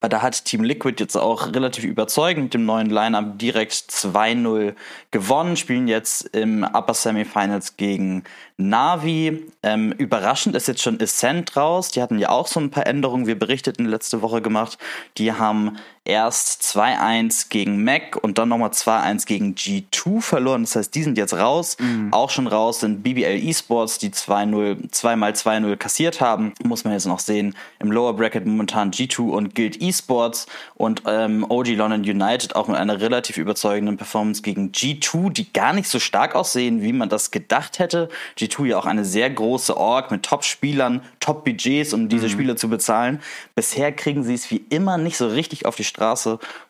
Aber 0.01 0.09
da 0.09 0.21
hat 0.21 0.45
Team 0.45 0.63
Liquid 0.63 0.95
jetzt 0.99 1.17
auch 1.17 1.53
relativ 1.53 1.83
überzeugend 1.83 2.45
mit 2.45 2.53
dem 2.53 2.65
neuen 2.65 2.89
Lineup 2.89 3.37
direkt 3.37 3.73
2-0 3.73 4.73
gewonnen, 5.11 5.57
spielen 5.57 5.89
jetzt 5.89 6.21
im 6.35 6.63
Upper 6.63 6.93
Semifinals 6.93 7.75
gegen 7.75 8.23
Navi. 8.55 9.51
Ähm, 9.61 9.91
überraschend 9.91 10.55
ist 10.55 10.67
jetzt 10.67 10.81
schon 10.81 11.01
Ascent 11.01 11.57
raus. 11.57 11.91
Die 11.91 12.01
hatten 12.01 12.17
ja 12.17 12.29
auch 12.29 12.47
so 12.47 12.61
ein 12.61 12.71
paar 12.71 12.87
Änderungen, 12.87 13.27
wir 13.27 13.37
berichteten 13.37 13.85
letzte 13.85 14.21
Woche 14.21 14.41
gemacht. 14.41 14.77
Die 15.17 15.33
haben 15.33 15.77
erst 16.05 16.63
2-1 16.63 17.49
gegen 17.49 17.83
Mac 17.83 18.17
und 18.21 18.37
dann 18.37 18.49
nochmal 18.49 18.71
2-1 18.71 19.25
gegen 19.25 19.53
G2 19.53 20.21
verloren. 20.21 20.63
Das 20.63 20.75
heißt, 20.75 20.95
die 20.95 21.03
sind 21.03 21.17
jetzt 21.17 21.33
raus. 21.33 21.77
Auch 22.11 22.29
schon 22.29 22.47
raus 22.47 22.79
sind 22.79 23.03
BBL 23.03 23.47
Esports, 23.47 23.99
die 23.99 24.09
2-0, 24.09 24.91
zweimal 24.91 25.31
2-0 25.31 25.75
kassiert 25.77 26.19
haben. 26.19 26.53
Muss 26.63 26.83
man 26.83 26.93
jetzt 26.93 27.05
noch 27.05 27.19
sehen. 27.19 27.55
Im 27.79 27.91
Lower 27.91 28.15
Bracket 28.15 28.45
momentan 28.45 28.91
G2 28.91 29.29
und 29.29 29.55
Guild 29.55 29.81
Esports 29.81 30.47
und 30.75 31.03
ähm, 31.05 31.45
OG 31.47 31.67
London 31.75 32.01
United 32.01 32.55
auch 32.55 32.67
mit 32.67 32.77
einer 32.77 32.99
relativ 32.99 33.37
überzeugenden 33.37 33.97
Performance 33.97 34.41
gegen 34.41 34.71
G2, 34.71 35.31
die 35.31 35.53
gar 35.53 35.73
nicht 35.73 35.89
so 35.89 35.99
stark 35.99 36.33
aussehen, 36.33 36.81
wie 36.81 36.93
man 36.93 37.09
das 37.09 37.31
gedacht 37.31 37.79
hätte. 37.79 38.09
G2 38.37 38.65
ja 38.65 38.79
auch 38.79 38.85
eine 38.85 39.05
sehr 39.05 39.29
große 39.29 39.77
Org 39.77 40.11
mit 40.11 40.23
Top-Spielern, 40.23 41.01
Top-Budgets, 41.19 41.93
um 41.93 42.09
diese 42.09 42.29
Spieler 42.29 42.55
zu 42.55 42.69
bezahlen. 42.69 43.19
Bisher 43.53 43.91
kriegen 43.91 44.23
sie 44.23 44.33
es 44.33 44.49
wie 44.49 44.63
immer 44.69 44.97
nicht 44.97 45.17
so 45.17 45.27
richtig 45.27 45.65
auf 45.65 45.75
die 45.75 45.83
Straße. 45.83 45.98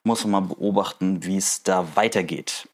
Muss 0.04 0.26
man 0.26 0.32
mal 0.32 0.54
beobachten, 0.54 1.24
wie 1.24 1.38
es 1.38 1.64
da 1.64 1.96
weitergeht. 1.96 2.68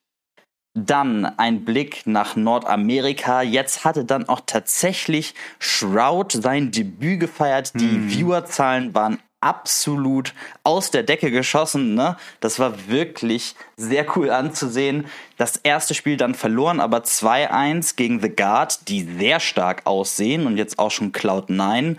Dann 0.74 1.24
ein 1.24 1.64
Blick 1.64 2.06
nach 2.06 2.36
Nordamerika. 2.36 3.40
Jetzt 3.40 3.84
hatte 3.84 4.04
dann 4.04 4.28
auch 4.28 4.40
tatsächlich 4.44 5.34
Shroud 5.58 6.32
sein 6.32 6.70
Debüt 6.70 7.20
gefeiert. 7.20 7.72
Die 7.74 7.98
Viewerzahlen 8.10 8.94
waren 8.94 9.18
absolut 9.40 10.34
aus 10.64 10.90
der 10.90 11.02
Decke 11.02 11.30
geschossen. 11.30 11.94
Ne? 11.94 12.16
Das 12.40 12.58
war 12.58 12.88
wirklich 12.88 13.54
sehr 13.76 14.04
cool 14.16 14.30
anzusehen. 14.30 15.06
Das 15.36 15.56
erste 15.56 15.94
Spiel 15.94 16.16
dann 16.16 16.34
verloren, 16.34 16.80
aber 16.80 16.98
2-1 16.98 17.96
gegen 17.96 18.20
The 18.20 18.30
Guard, 18.30 18.88
die 18.88 19.04
sehr 19.04 19.40
stark 19.40 19.82
aussehen 19.84 20.46
und 20.46 20.56
jetzt 20.56 20.78
auch 20.78 20.90
schon 20.90 21.12
Cloud9 21.12 21.96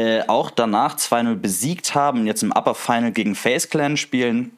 äh, 0.00 0.24
auch 0.28 0.50
danach 0.50 0.96
2-0 0.96 1.34
besiegt 1.36 1.94
haben 1.94 2.26
jetzt 2.26 2.42
im 2.42 2.52
Upper 2.52 2.74
Final 2.74 3.12
gegen 3.12 3.34
Face 3.34 3.68
Clan 3.68 3.96
spielen. 3.96 4.56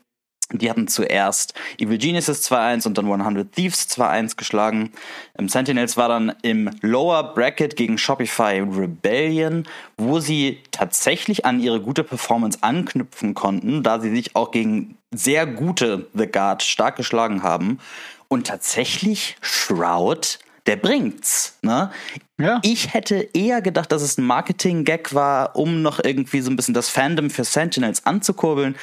Die 0.52 0.68
hatten 0.68 0.86
zuerst 0.86 1.54
Evil 1.78 1.98
Geniuses 1.98 2.48
2-1 2.50 2.86
und 2.86 2.98
dann 2.98 3.10
100 3.10 3.52
Thieves 3.52 3.88
2-1 3.88 4.36
geschlagen. 4.36 4.92
Ähm, 5.38 5.48
Sentinels 5.48 5.96
war 5.96 6.08
dann 6.08 6.34
im 6.42 6.70
Lower 6.80 7.34
Bracket 7.34 7.74
gegen 7.74 7.98
Shopify 7.98 8.60
Rebellion, 8.60 9.64
wo 9.96 10.20
sie 10.20 10.60
tatsächlich 10.70 11.44
an 11.44 11.58
ihre 11.58 11.80
gute 11.80 12.04
Performance 12.04 12.58
anknüpfen 12.60 13.34
konnten, 13.34 13.82
da 13.82 13.98
sie 13.98 14.14
sich 14.14 14.36
auch 14.36 14.50
gegen 14.50 14.96
sehr 15.12 15.46
gute 15.46 16.08
The 16.14 16.26
Guard 16.26 16.62
stark 16.62 16.96
geschlagen 16.96 17.42
haben. 17.42 17.78
Und 18.28 18.46
tatsächlich 18.46 19.36
Shroud, 19.40 20.38
der 20.66 20.76
bringt's. 20.76 21.58
Ne? 21.62 21.90
Ja. 22.38 22.60
Ich 22.62 22.94
hätte 22.94 23.28
eher 23.34 23.62
gedacht, 23.62 23.92
dass 23.92 24.02
es 24.02 24.18
ein 24.18 24.24
Marketing-Gag 24.24 25.14
war, 25.14 25.56
um 25.56 25.82
noch 25.82 26.00
irgendwie 26.02 26.40
so 26.40 26.50
ein 26.50 26.56
bisschen 26.56 26.74
das 26.74 26.88
Fandom 26.88 27.30
für 27.30 27.44
Sentinels 27.44 28.06
anzukurbeln. 28.06 28.76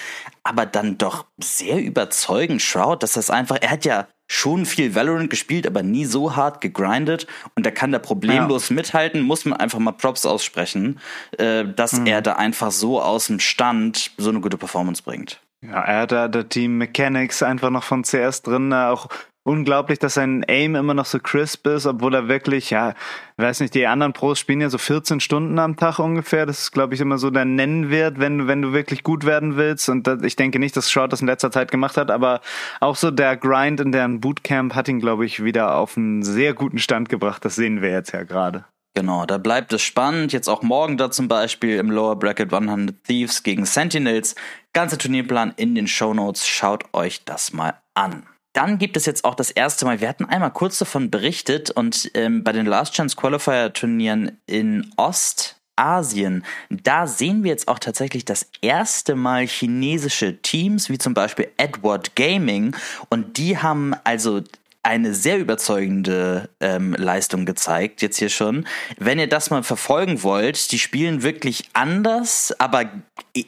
Aber 0.44 0.66
dann 0.66 0.98
doch 0.98 1.26
sehr 1.42 1.82
überzeugend 1.82 2.62
Shroud, 2.62 3.04
dass 3.04 3.14
das 3.14 3.30
einfach, 3.30 3.58
er 3.62 3.72
hat 3.72 3.86
ja 3.86 4.08
schon 4.32 4.66
viel 4.66 4.94
Valorant 4.94 5.30
gespielt, 5.30 5.66
aber 5.66 5.82
nie 5.82 6.06
so 6.06 6.36
hart 6.36 6.62
gegrindet 6.62 7.26
und 7.56 7.66
er 7.66 7.72
kann 7.72 7.92
da 7.92 8.00
problemlos 8.00 8.70
mithalten, 8.70 9.22
muss 9.22 9.44
man 9.46 9.60
einfach 9.60 9.80
mal 9.80 9.92
Props 9.92 10.26
aussprechen, 10.26 11.00
äh, 11.38 11.66
dass 11.66 11.94
er 11.98 12.22
da 12.22 12.34
einfach 12.34 12.72
so 12.72 13.02
aus 13.02 13.26
dem 13.28 13.40
Stand 13.40 14.12
so 14.18 14.30
eine 14.30 14.40
gute 14.40 14.58
Performance 14.58 15.02
bringt. 15.02 15.42
Ja, 15.66 15.82
er 15.82 16.02
hat 16.02 16.12
da, 16.12 16.28
da 16.28 16.44
die 16.44 16.68
Mechanics 16.68 17.42
einfach 17.44 17.72
noch 17.72 17.84
von 17.84 18.04
CS 18.04 18.44
drin, 18.44 18.72
äh, 18.72 18.76
auch 18.76 19.10
unglaublich, 19.44 20.00
dass 20.00 20.16
sein 20.16 20.44
Aim 20.48 20.76
immer 20.76 20.94
noch 20.94 21.06
so 21.06 21.20
crisp 21.20 21.68
ist, 21.68 21.86
obwohl 21.86 22.14
er 22.14 22.28
wirklich, 22.28 22.70
ja, 22.70 22.94
weiß 23.38 23.62
nicht, 23.62 23.74
die 23.74 23.88
anderen 23.88 24.14
Pros 24.14 24.40
spielen 24.40 24.62
ja 24.62 24.70
so 24.70 24.78
14 24.78 25.20
Stunden 25.20 25.58
am 25.60 25.76
Tag 25.76 26.00
ungefähr. 26.00 26.46
Das 26.46 26.60
ist, 26.60 26.72
glaube 26.72 26.94
ich, 26.94 27.02
immer 27.02 27.18
so 27.18 27.30
der 27.30 27.46
Nennwert, 27.46 28.20
wenn, 28.20 28.48
wenn 28.48 28.62
du 28.62 28.74
wirklich 28.74 29.04
gut 29.04 29.26
werden 29.26 29.56
willst. 29.56 29.90
Und 29.90 30.08
das, 30.08 30.22
ich 30.24 30.36
denke 30.36 30.60
nicht, 30.60 30.76
dass 30.76 30.92
Short 30.92 31.12
das 31.14 31.22
in 31.22 31.28
letzter 31.28 31.52
Zeit 31.52 31.72
gemacht 31.72 31.98
hat, 31.98 32.12
aber 32.12 32.42
auch 32.80 32.96
so 32.96 33.12
der 33.12 33.38
Grind 33.38 33.80
in 33.80 33.92
deren 33.92 34.20
Bootcamp 34.20 34.76
hat 34.76 34.88
ihn, 34.88 35.00
glaube 35.00 35.26
ich, 35.26 35.44
wieder 35.44 35.76
auf 35.76 35.98
einen 35.98 36.24
sehr 36.24 36.54
guten 36.54 36.80
Stand 36.80 37.10
gebracht. 37.10 37.44
Das 37.46 37.56
sehen 37.56 37.82
wir 37.82 37.92
jetzt 37.92 38.12
ja 38.12 38.24
gerade. 38.24 38.66
Genau, 38.96 39.26
da 39.26 39.38
bleibt 39.38 39.72
es 39.72 39.82
spannend. 39.82 40.34
Jetzt 40.34 40.50
auch 40.50 40.62
morgen 40.62 40.98
da 40.98 41.12
zum 41.12 41.28
Beispiel 41.28 41.78
im 41.78 41.92
Lower 41.92 42.18
Bracket 42.18 42.54
100 42.54 43.04
Thieves 43.04 43.44
gegen 43.44 43.66
Sentinels. 43.66 44.36
Ganze 44.74 44.98
Turnierplan 44.98 45.54
in 45.56 45.76
den 45.76 45.88
Show 45.88 46.14
Notes. 46.14 46.48
Schaut 46.48 46.84
euch 46.94 47.24
das 47.24 47.54
mal 47.54 47.76
an. 47.94 48.24
Dann 48.54 48.80
gibt 48.80 48.98
es 48.98 49.06
jetzt 49.06 49.26
auch 49.26 49.36
das 49.36 49.52
erste 49.52 49.86
Mal, 49.86 50.02
wir 50.02 50.10
hatten 50.10 50.26
einmal 50.26 50.52
kurz 50.52 50.80
davon 50.80 51.12
berichtet 51.12 51.70
und 51.70 52.10
ähm, 52.16 52.44
bei 52.44 52.52
den 52.52 52.66
Last 52.66 52.94
Chance 52.96 53.16
Qualifier 53.16 53.72
Turnieren 53.74 54.40
in 54.48 54.92
Ostasien, 54.98 56.44
da 56.70 57.06
sehen 57.06 57.44
wir 57.44 57.52
jetzt 57.52 57.68
auch 57.68 57.80
tatsächlich 57.80 58.26
das 58.26 58.50
erste 58.62 59.16
Mal 59.16 59.46
chinesische 59.46 60.42
Teams, 60.42 60.90
wie 60.90 60.98
zum 60.98 61.14
Beispiel 61.14 61.50
Edward 61.58 62.16
Gaming. 62.16 62.76
Und 63.10 63.38
die 63.38 63.60
haben 63.60 63.94
also 64.04 64.42
eine 64.90 65.14
sehr 65.14 65.38
überzeugende 65.38 66.50
ähm, 66.60 66.96
Leistung 66.98 67.46
gezeigt, 67.46 68.02
jetzt 68.02 68.18
hier 68.18 68.30
schon. 68.30 68.66
Wenn 68.98 69.20
ihr 69.20 69.30
das 69.30 69.52
mal 69.52 69.62
verfolgen 69.62 70.24
wollt, 70.24 70.72
die 70.72 70.80
spielen 70.80 71.22
wirklich 71.22 71.70
anders, 71.74 72.56
aber 72.58 72.86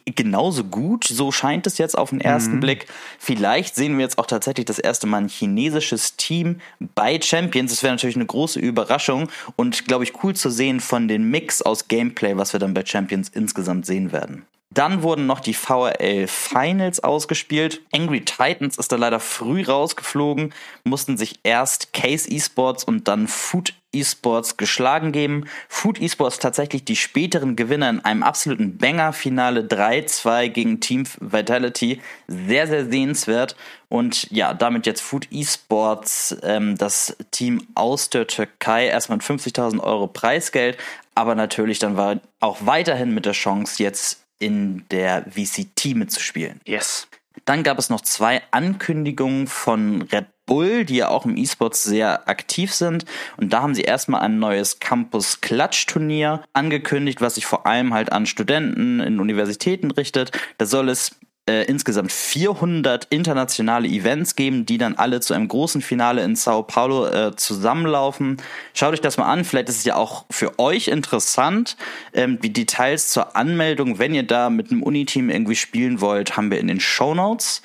genauso 0.06 0.64
gut, 0.64 1.06
so 1.06 1.32
scheint 1.32 1.66
es 1.66 1.80
jetzt 1.80 1.98
auf 1.98 2.12
den 2.12 2.22
ersten 2.22 2.58
mhm. 2.58 2.60
Blick. 2.60 2.86
Vielleicht 3.18 3.74
sehen 3.74 3.98
wir 3.98 4.04
jetzt 4.04 4.20
auch 4.20 4.28
tatsächlich 4.28 4.68
das 4.68 4.78
erste 4.78 5.08
Mal 5.08 5.24
ein 5.24 5.30
chinesisches 5.30 6.16
Team 6.16 6.62
bei 6.80 7.20
Champions. 7.20 7.72
Das 7.72 7.82
wäre 7.82 7.94
natürlich 7.94 8.18
eine 8.18 8.28
große 8.28 8.60
Überraschung 8.60 9.28
und, 9.56 9.88
glaube 9.88 10.04
ich, 10.04 10.24
cool 10.24 10.36
zu 10.36 10.52
sehen 10.52 10.80
von 10.80 11.08
den 11.08 11.32
Mix 11.32 11.64
aus 11.64 11.88
Gameplay, 11.88 12.38
was 12.38 12.54
wir 12.54 12.60
dann 12.60 12.76
bei 12.76 12.86
Champions 12.86 13.30
insgesamt 13.30 13.88
sehen 13.88 14.12
werden. 14.12 14.46
Dann 14.74 15.04
wurden 15.04 15.26
noch 15.26 15.42
die 15.42 15.54
VRL 15.54 16.28
Finals 16.28 17.04
ausgespielt. 17.04 17.82
Angry 17.94 18.22
Titans 18.22 18.78
ist 18.78 18.92
da 18.92 18.96
leider 18.96 19.20
früh 19.20 19.64
rausgeflogen, 19.64 20.54
mussten 20.86 21.18
sich 21.18 21.40
erst 21.44 21.92
Case 21.92 22.30
Esports 22.32 22.86
und 22.86 23.10
dann 23.10 23.28
Food 23.28 23.74
Esports 23.94 24.56
geschlagen 24.56 25.12
geben. 25.12 25.46
Food 25.68 26.00
Esports 26.00 26.40
tatsächlich 26.40 26.86
die 26.86 26.96
späteren 26.96 27.58
Gewinner 27.58 27.90
in 27.90 28.00
einem 28.00 28.24
absoluten 28.24 28.78
Banger-Finale 28.78 29.64
3-2 29.64 30.48
gegen 30.48 30.80
Team 30.80 31.04
Vitality. 31.20 32.00
Sehr, 32.28 32.68
sehr 32.68 32.90
sehenswert. 32.90 33.58
Und 33.90 34.32
ja, 34.32 34.54
damit 34.54 34.86
jetzt 34.86 35.02
Food 35.02 35.28
Esports, 35.34 36.38
ähm, 36.44 36.78
das 36.78 37.18
Team 37.32 37.68
aus 37.76 38.10
der 38.10 38.28
Türkei, 38.28 38.88
erstmal 38.88 39.20
50.000 39.20 39.82
Euro 39.82 40.08
Preisgeld, 40.08 40.78
aber 41.14 41.36
natürlich 41.36 41.80
dann 41.80 41.98
war 41.98 42.22
auch 42.40 42.60
weiterhin 42.62 43.14
mit 43.14 43.26
der 43.26 43.34
Chance, 43.34 43.84
jetzt 43.84 44.21
in 44.42 44.86
der 44.90 45.26
VCT 45.30 45.96
mitzuspielen. 45.96 46.60
Yes. 46.66 47.08
Dann 47.46 47.64
gab 47.64 47.80
es 47.80 47.90
noch 47.90 48.02
zwei 48.02 48.42
Ankündigungen 48.52 49.48
von 49.48 50.02
Red 50.04 50.26
Bull, 50.46 50.84
die 50.84 50.98
ja 50.98 51.08
auch 51.08 51.26
im 51.26 51.38
E-Sports 51.38 51.84
sehr 51.84 52.28
aktiv 52.28 52.74
sind. 52.74 53.06
Und 53.38 53.54
da 53.54 53.62
haben 53.62 53.74
sie 53.74 53.84
erstmal 53.84 54.22
ein 54.22 54.40
neues 54.40 54.80
Campus 54.80 55.42
Clutch 55.42 55.86
Turnier 55.86 56.44
angekündigt, 56.54 57.22
was 57.22 57.36
sich 57.36 57.46
vor 57.46 57.66
allem 57.66 57.94
halt 57.94 58.12
an 58.12 58.26
Studenten 58.26 59.00
in 59.00 59.20
Universitäten 59.20 59.92
richtet. 59.92 60.32
Da 60.58 60.66
soll 60.66 60.90
es 60.90 61.16
äh, 61.50 61.64
insgesamt 61.66 62.12
400 62.12 63.06
internationale 63.10 63.88
Events 63.88 64.36
geben, 64.36 64.66
die 64.66 64.78
dann 64.78 64.96
alle 64.96 65.22
zu 65.22 65.34
einem 65.34 65.48
großen 65.48 65.82
Finale 65.82 66.24
in 66.24 66.36
Sao 66.36 66.62
Paulo 66.62 67.08
äh, 67.08 67.36
zusammenlaufen. 67.36 68.38
Schaut 68.74 68.94
euch 68.94 69.02
das 69.02 69.18
mal 69.18 69.26
an, 69.26 69.44
vielleicht 69.44 69.70
ist 69.70 69.78
es 69.78 69.84
ja 69.84 69.96
auch 69.96 70.26
für 70.30 70.60
euch 70.60 70.88
interessant. 70.88 71.78
Ähm, 72.14 72.40
die 72.40 72.54
Details 72.54 73.10
zur 73.10 73.36
Anmeldung, 73.36 73.98
wenn 73.98 74.14
ihr 74.14 74.24
da 74.24 74.52
mit 74.52 74.72
einem 74.72 74.84
Uniteam 74.84 75.30
irgendwie 75.30 75.56
spielen 75.56 76.00
wollt, 76.00 76.38
haben 76.38 76.52
wir 76.52 76.60
in 76.60 76.68
den 76.68 76.80
Show 76.80 77.16
Notes. 77.16 77.64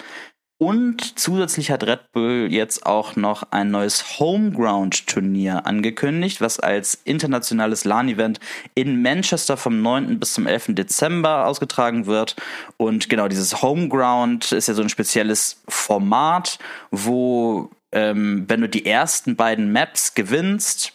Und 0.58 1.18
zusätzlich 1.18 1.70
hat 1.70 1.84
Red 1.84 2.12
Bull 2.12 2.48
jetzt 2.50 2.86
auch 2.86 3.14
noch 3.14 3.42
ein 3.50 3.70
neues 3.70 4.18
Homeground-Turnier 4.18 5.66
angekündigt, 5.66 6.40
was 6.40 6.58
als 6.58 6.94
internationales 7.04 7.84
LAN-Event 7.84 8.40
in 8.74 9.02
Manchester 9.02 9.58
vom 9.58 9.82
9. 9.82 10.18
bis 10.18 10.32
zum 10.32 10.46
11. 10.46 10.68
Dezember 10.68 11.46
ausgetragen 11.46 12.06
wird. 12.06 12.36
Und 12.78 13.10
genau, 13.10 13.28
dieses 13.28 13.60
Homeground 13.60 14.52
ist 14.52 14.68
ja 14.68 14.72
so 14.72 14.80
ein 14.80 14.88
spezielles 14.88 15.62
Format, 15.68 16.58
wo, 16.90 17.68
ähm, 17.92 18.46
wenn 18.48 18.62
du 18.62 18.68
die 18.68 18.86
ersten 18.86 19.36
beiden 19.36 19.72
Maps 19.72 20.14
gewinnst, 20.14 20.94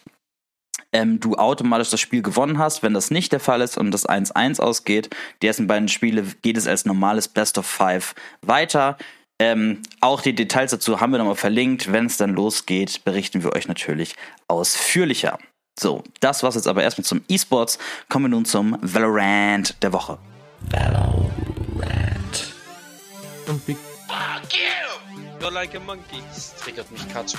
ähm, 0.92 1.20
du 1.20 1.36
automatisch 1.36 1.90
das 1.90 2.00
Spiel 2.00 2.22
gewonnen 2.22 2.58
hast. 2.58 2.82
Wenn 2.82 2.94
das 2.94 3.12
nicht 3.12 3.30
der 3.30 3.40
Fall 3.40 3.60
ist 3.60 3.78
und 3.78 3.92
das 3.92 4.08
1-1 4.08 4.60
ausgeht, 4.60 5.10
die 5.40 5.46
ersten 5.46 5.68
beiden 5.68 5.88
Spiele 5.88 6.24
geht 6.42 6.56
es 6.56 6.66
als 6.66 6.84
normales 6.84 7.28
Best 7.28 7.58
of 7.58 7.66
Five 7.66 8.16
weiter. 8.42 8.98
Ähm, 9.42 9.82
auch 10.00 10.20
die 10.20 10.36
Details 10.36 10.70
dazu 10.70 11.00
haben 11.00 11.10
wir 11.10 11.18
nochmal 11.18 11.34
verlinkt. 11.34 11.90
Wenn 11.90 12.06
es 12.06 12.16
dann 12.16 12.30
losgeht, 12.30 13.02
berichten 13.02 13.42
wir 13.42 13.52
euch 13.52 13.66
natürlich 13.66 14.14
ausführlicher. 14.46 15.36
So, 15.76 16.04
das 16.20 16.44
war's 16.44 16.54
jetzt 16.54 16.68
aber 16.68 16.84
erstmal 16.84 17.04
zum 17.04 17.24
E-Sports. 17.26 17.80
Kommen 18.08 18.26
wir 18.26 18.28
nun 18.28 18.44
zum 18.44 18.78
Valorant 18.80 19.82
der 19.82 19.92
Woche. 19.92 20.18
Valorant. 20.70 21.24
Und 23.48 23.66
Big 23.66 23.78
Fuck 24.06 24.52
you! 24.52 25.40
You're 25.40 25.50
like 25.52 25.74
a 25.74 25.80
monkey. 25.80 26.22
Das 26.32 26.54
triggert 26.54 26.88
mich 26.92 27.08
Katsch. 27.12 27.34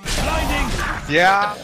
Blinding! 0.00 1.14
Ja! 1.14 1.54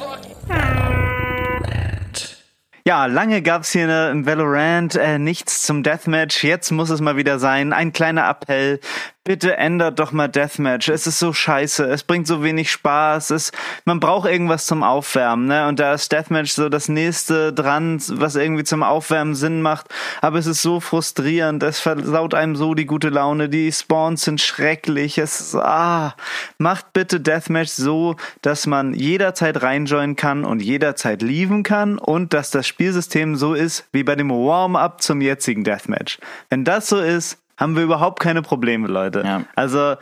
Ja, 2.87 3.07
lange 3.07 3.43
gab's 3.43 3.73
hier 3.73 3.87
ne, 3.87 4.11
im 4.11 4.27
Valorant 4.27 4.95
äh, 4.95 5.19
nichts 5.19 5.63
zum 5.63 5.83
Deathmatch. 5.83 6.43
Jetzt 6.43 6.71
muss 6.71 6.91
es 6.91 7.01
mal 7.01 7.17
wieder 7.17 7.39
sein. 7.39 7.73
Ein 7.73 7.93
kleiner 7.93 8.29
Appell 8.29 8.81
bitte 9.25 9.57
ändert 9.59 9.99
doch 9.99 10.13
mal 10.13 10.29
Deathmatch. 10.29 10.89
Es 10.89 11.07
ist 11.07 11.19
so 11.19 11.33
scheiße. 11.33 11.85
Es 11.85 12.03
bringt 12.03 12.27
so 12.27 12.43
wenig 12.43 12.71
Spaß. 12.71 13.31
Es, 13.31 13.53
man 13.85 14.01
braucht 14.01 14.29
irgendwas 14.29 14.67
zum 14.67 14.83
Aufwärmen, 14.83 15.47
ne? 15.47 15.69
Und 15.69 15.79
da 15.79 15.93
ist 15.93 16.11
Deathmatch 16.11 16.53
so 16.53 16.69
das 16.69 16.89
nächste 16.89 17.53
dran, 17.53 18.01
was 18.09 18.35
irgendwie 18.35 18.65
zum 18.65 18.83
Aufwärmen 18.83 19.35
Sinn 19.35 19.61
macht. 19.61 19.89
Aber 20.23 20.39
es 20.39 20.47
ist 20.47 20.63
so 20.63 20.81
frustrierend. 20.81 21.63
Es 21.63 21.81
versaut 21.81 22.35
einem 22.35 22.57
so 22.57 22.75
die 22.75 22.87
gute 22.87 23.11
Laune. 23.11 23.49
Die 23.51 23.71
Spawns 23.71 24.23
sind 24.23 24.41
schrecklich. 24.41 25.19
Es, 25.19 25.55
ah, 25.55 26.15
macht 26.59 26.93
bitte 26.95 27.21
Deathmatch 27.21 27.71
so, 27.71 28.17
dass 28.41 28.67
man 28.67 28.95
jederzeit 28.95 29.63
reinjoinen 29.63 30.17
kann 30.17 30.45
und 30.45 30.63
jederzeit 30.63 31.21
lieben 31.21 31.63
kann 31.63 31.99
und 31.99 32.33
dass 32.33 32.51
das 32.51 32.67
Spielsystem 32.67 33.37
so 33.37 33.53
ist 33.53 33.87
wie 33.93 34.03
bei 34.03 34.17
dem 34.17 34.31
Warm-up 34.31 35.03
zum 35.03 35.21
jetzigen 35.21 35.63
Deathmatch. 35.63 36.19
Wenn 36.49 36.65
das 36.65 36.89
so 36.89 37.01
ist, 37.01 37.39
haben 37.61 37.77
wir 37.77 37.83
überhaupt 37.85 38.19
keine 38.21 38.43
Probleme, 38.43 38.89
Leute. 38.89 39.23
Ja. 39.25 39.45
Also 39.55 39.97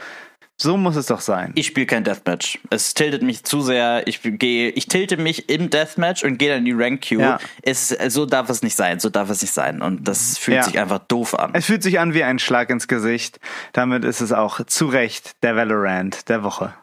so 0.60 0.76
muss 0.76 0.96
es 0.96 1.06
doch 1.06 1.20
sein. 1.20 1.52
Ich 1.54 1.66
spiele 1.66 1.86
kein 1.86 2.02
Deathmatch. 2.02 2.58
Es 2.70 2.92
tiltet 2.92 3.22
mich 3.22 3.44
zu 3.44 3.60
sehr. 3.60 4.06
Ich 4.06 4.20
gehe, 4.22 4.70
ich 4.70 4.86
tilte 4.86 5.16
mich 5.16 5.48
im 5.48 5.70
Deathmatch 5.70 6.24
und 6.24 6.38
gehe 6.38 6.48
dann 6.50 6.60
in 6.60 6.64
die 6.64 6.72
Rank 6.72 7.02
Queue. 7.02 7.20
Ja. 7.20 7.38
Es, 7.62 7.88
so 7.90 8.26
darf 8.26 8.50
es 8.50 8.62
nicht 8.62 8.74
sein. 8.74 8.98
So 8.98 9.08
darf 9.08 9.30
es 9.30 9.40
nicht 9.40 9.54
sein. 9.54 9.82
Und 9.82 10.08
das 10.08 10.36
fühlt 10.36 10.56
ja. 10.56 10.62
sich 10.64 10.78
einfach 10.80 10.98
doof 10.98 11.38
an. 11.38 11.50
Es 11.52 11.66
fühlt 11.66 11.84
sich 11.84 12.00
an 12.00 12.12
wie 12.12 12.24
ein 12.24 12.40
Schlag 12.40 12.70
ins 12.70 12.88
Gesicht. 12.88 13.38
Damit 13.72 14.04
ist 14.04 14.20
es 14.20 14.32
auch 14.32 14.64
zu 14.66 14.86
Recht 14.86 15.32
der 15.44 15.54
Valorant 15.54 16.28
der 16.28 16.42
Woche. 16.42 16.74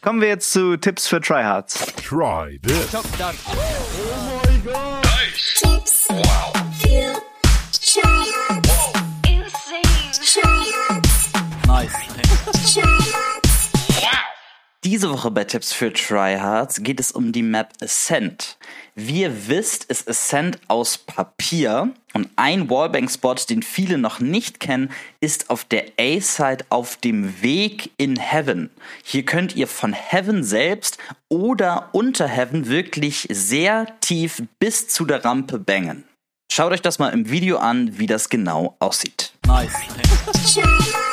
Kommen 0.00 0.20
wir 0.20 0.28
jetzt 0.28 0.52
zu 0.52 0.78
Tipps 0.78 1.06
für 1.06 1.20
Tryhards. 1.20 1.92
Try 1.96 2.58
this. 2.62 2.96
Diese 14.84 15.10
Woche 15.10 15.30
bei 15.30 15.44
Tipps 15.44 15.72
für 15.72 15.92
Tryhards 15.92 16.82
geht 16.82 16.98
es 16.98 17.12
um 17.12 17.30
die 17.30 17.44
Map 17.44 17.72
Ascent. 17.80 18.58
Wie 18.96 19.20
ihr 19.20 19.46
wisst, 19.46 19.84
ist 19.84 20.08
Ascent 20.08 20.58
aus 20.66 20.98
Papier 20.98 21.92
und 22.14 22.28
ein 22.34 22.68
Wallbang-Spot, 22.68 23.36
den 23.48 23.62
viele 23.62 23.96
noch 23.96 24.18
nicht 24.18 24.58
kennen, 24.58 24.90
ist 25.20 25.50
auf 25.50 25.64
der 25.64 25.84
A-Side 26.00 26.64
auf 26.68 26.96
dem 26.96 27.42
Weg 27.42 27.92
in 27.96 28.16
Heaven. 28.16 28.70
Hier 29.04 29.24
könnt 29.24 29.54
ihr 29.54 29.68
von 29.68 29.92
Heaven 29.92 30.42
selbst 30.42 30.98
oder 31.28 31.90
unter 31.92 32.26
Heaven 32.26 32.66
wirklich 32.66 33.28
sehr 33.30 33.86
tief 34.00 34.42
bis 34.58 34.88
zu 34.88 35.04
der 35.04 35.24
Rampe 35.24 35.60
bangen. 35.60 36.02
Schaut 36.50 36.72
euch 36.72 36.82
das 36.82 36.98
mal 36.98 37.10
im 37.10 37.30
Video 37.30 37.58
an, 37.58 38.00
wie 38.00 38.08
das 38.08 38.28
genau 38.28 38.74
aussieht. 38.80 39.32
Nice. 39.46 39.72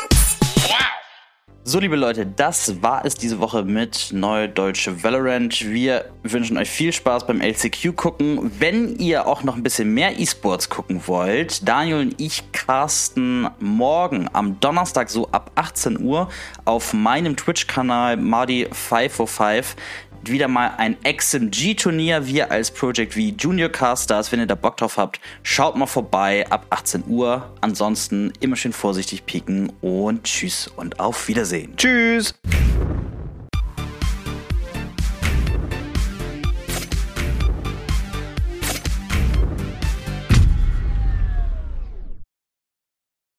So, 1.71 1.79
liebe 1.79 1.95
Leute, 1.95 2.25
das 2.25 2.82
war 2.82 3.05
es 3.05 3.13
diese 3.13 3.39
Woche 3.39 3.63
mit 3.63 4.10
Neue 4.12 4.49
Deutsche 4.49 5.03
Valorant. 5.03 5.69
Wir 5.69 6.05
wünschen 6.23 6.58
euch 6.58 6.67
viel 6.67 6.91
Spaß 6.91 7.27
beim 7.27 7.41
LCQ 7.41 7.95
gucken. 7.95 8.51
Wenn 8.58 8.97
ihr 8.97 9.27
auch 9.27 9.43
noch 9.43 9.55
ein 9.55 9.62
bisschen 9.62 9.93
mehr 9.93 10.19
E-Sports 10.19 10.71
gucken 10.71 11.03
wollt, 11.05 11.67
Daniel 11.67 11.99
und 11.99 12.19
ich 12.19 12.51
casten 12.53 13.47
morgen 13.60 14.27
am 14.34 14.60
Donnerstag 14.60 15.12
so 15.12 15.29
ab 15.29 15.51
18 15.53 16.01
Uhr 16.01 16.29
auf 16.65 16.93
meinem 16.93 17.38
Twitch-Kanal 17.38 18.15
Mardi505 18.15 19.75
wieder 20.23 20.47
mal 20.47 20.73
ein 20.77 20.97
XMG-Turnier. 21.03 22.25
Wir 22.25 22.51
als 22.51 22.71
Project 22.71 23.13
V 23.13 23.19
Junior 23.38 23.69
Casters, 23.69 24.32
wenn 24.32 24.39
ihr 24.39 24.45
da 24.45 24.55
Bock 24.55 24.77
drauf 24.77 24.97
habt, 24.97 25.19
schaut 25.43 25.75
mal 25.75 25.88
vorbei 25.88 26.45
ab 26.49 26.65
18 26.69 27.03
Uhr. 27.08 27.53
Ansonsten 27.62 28.34
immer 28.39 28.55
schön 28.55 28.73
vorsichtig 28.73 29.25
pieken 29.25 29.71
und 29.82 30.23
tschüss 30.23 30.67
und 30.67 30.99
auf 30.99 31.27
Wiedersehen. 31.27 31.75
Tschüss. 31.77 32.36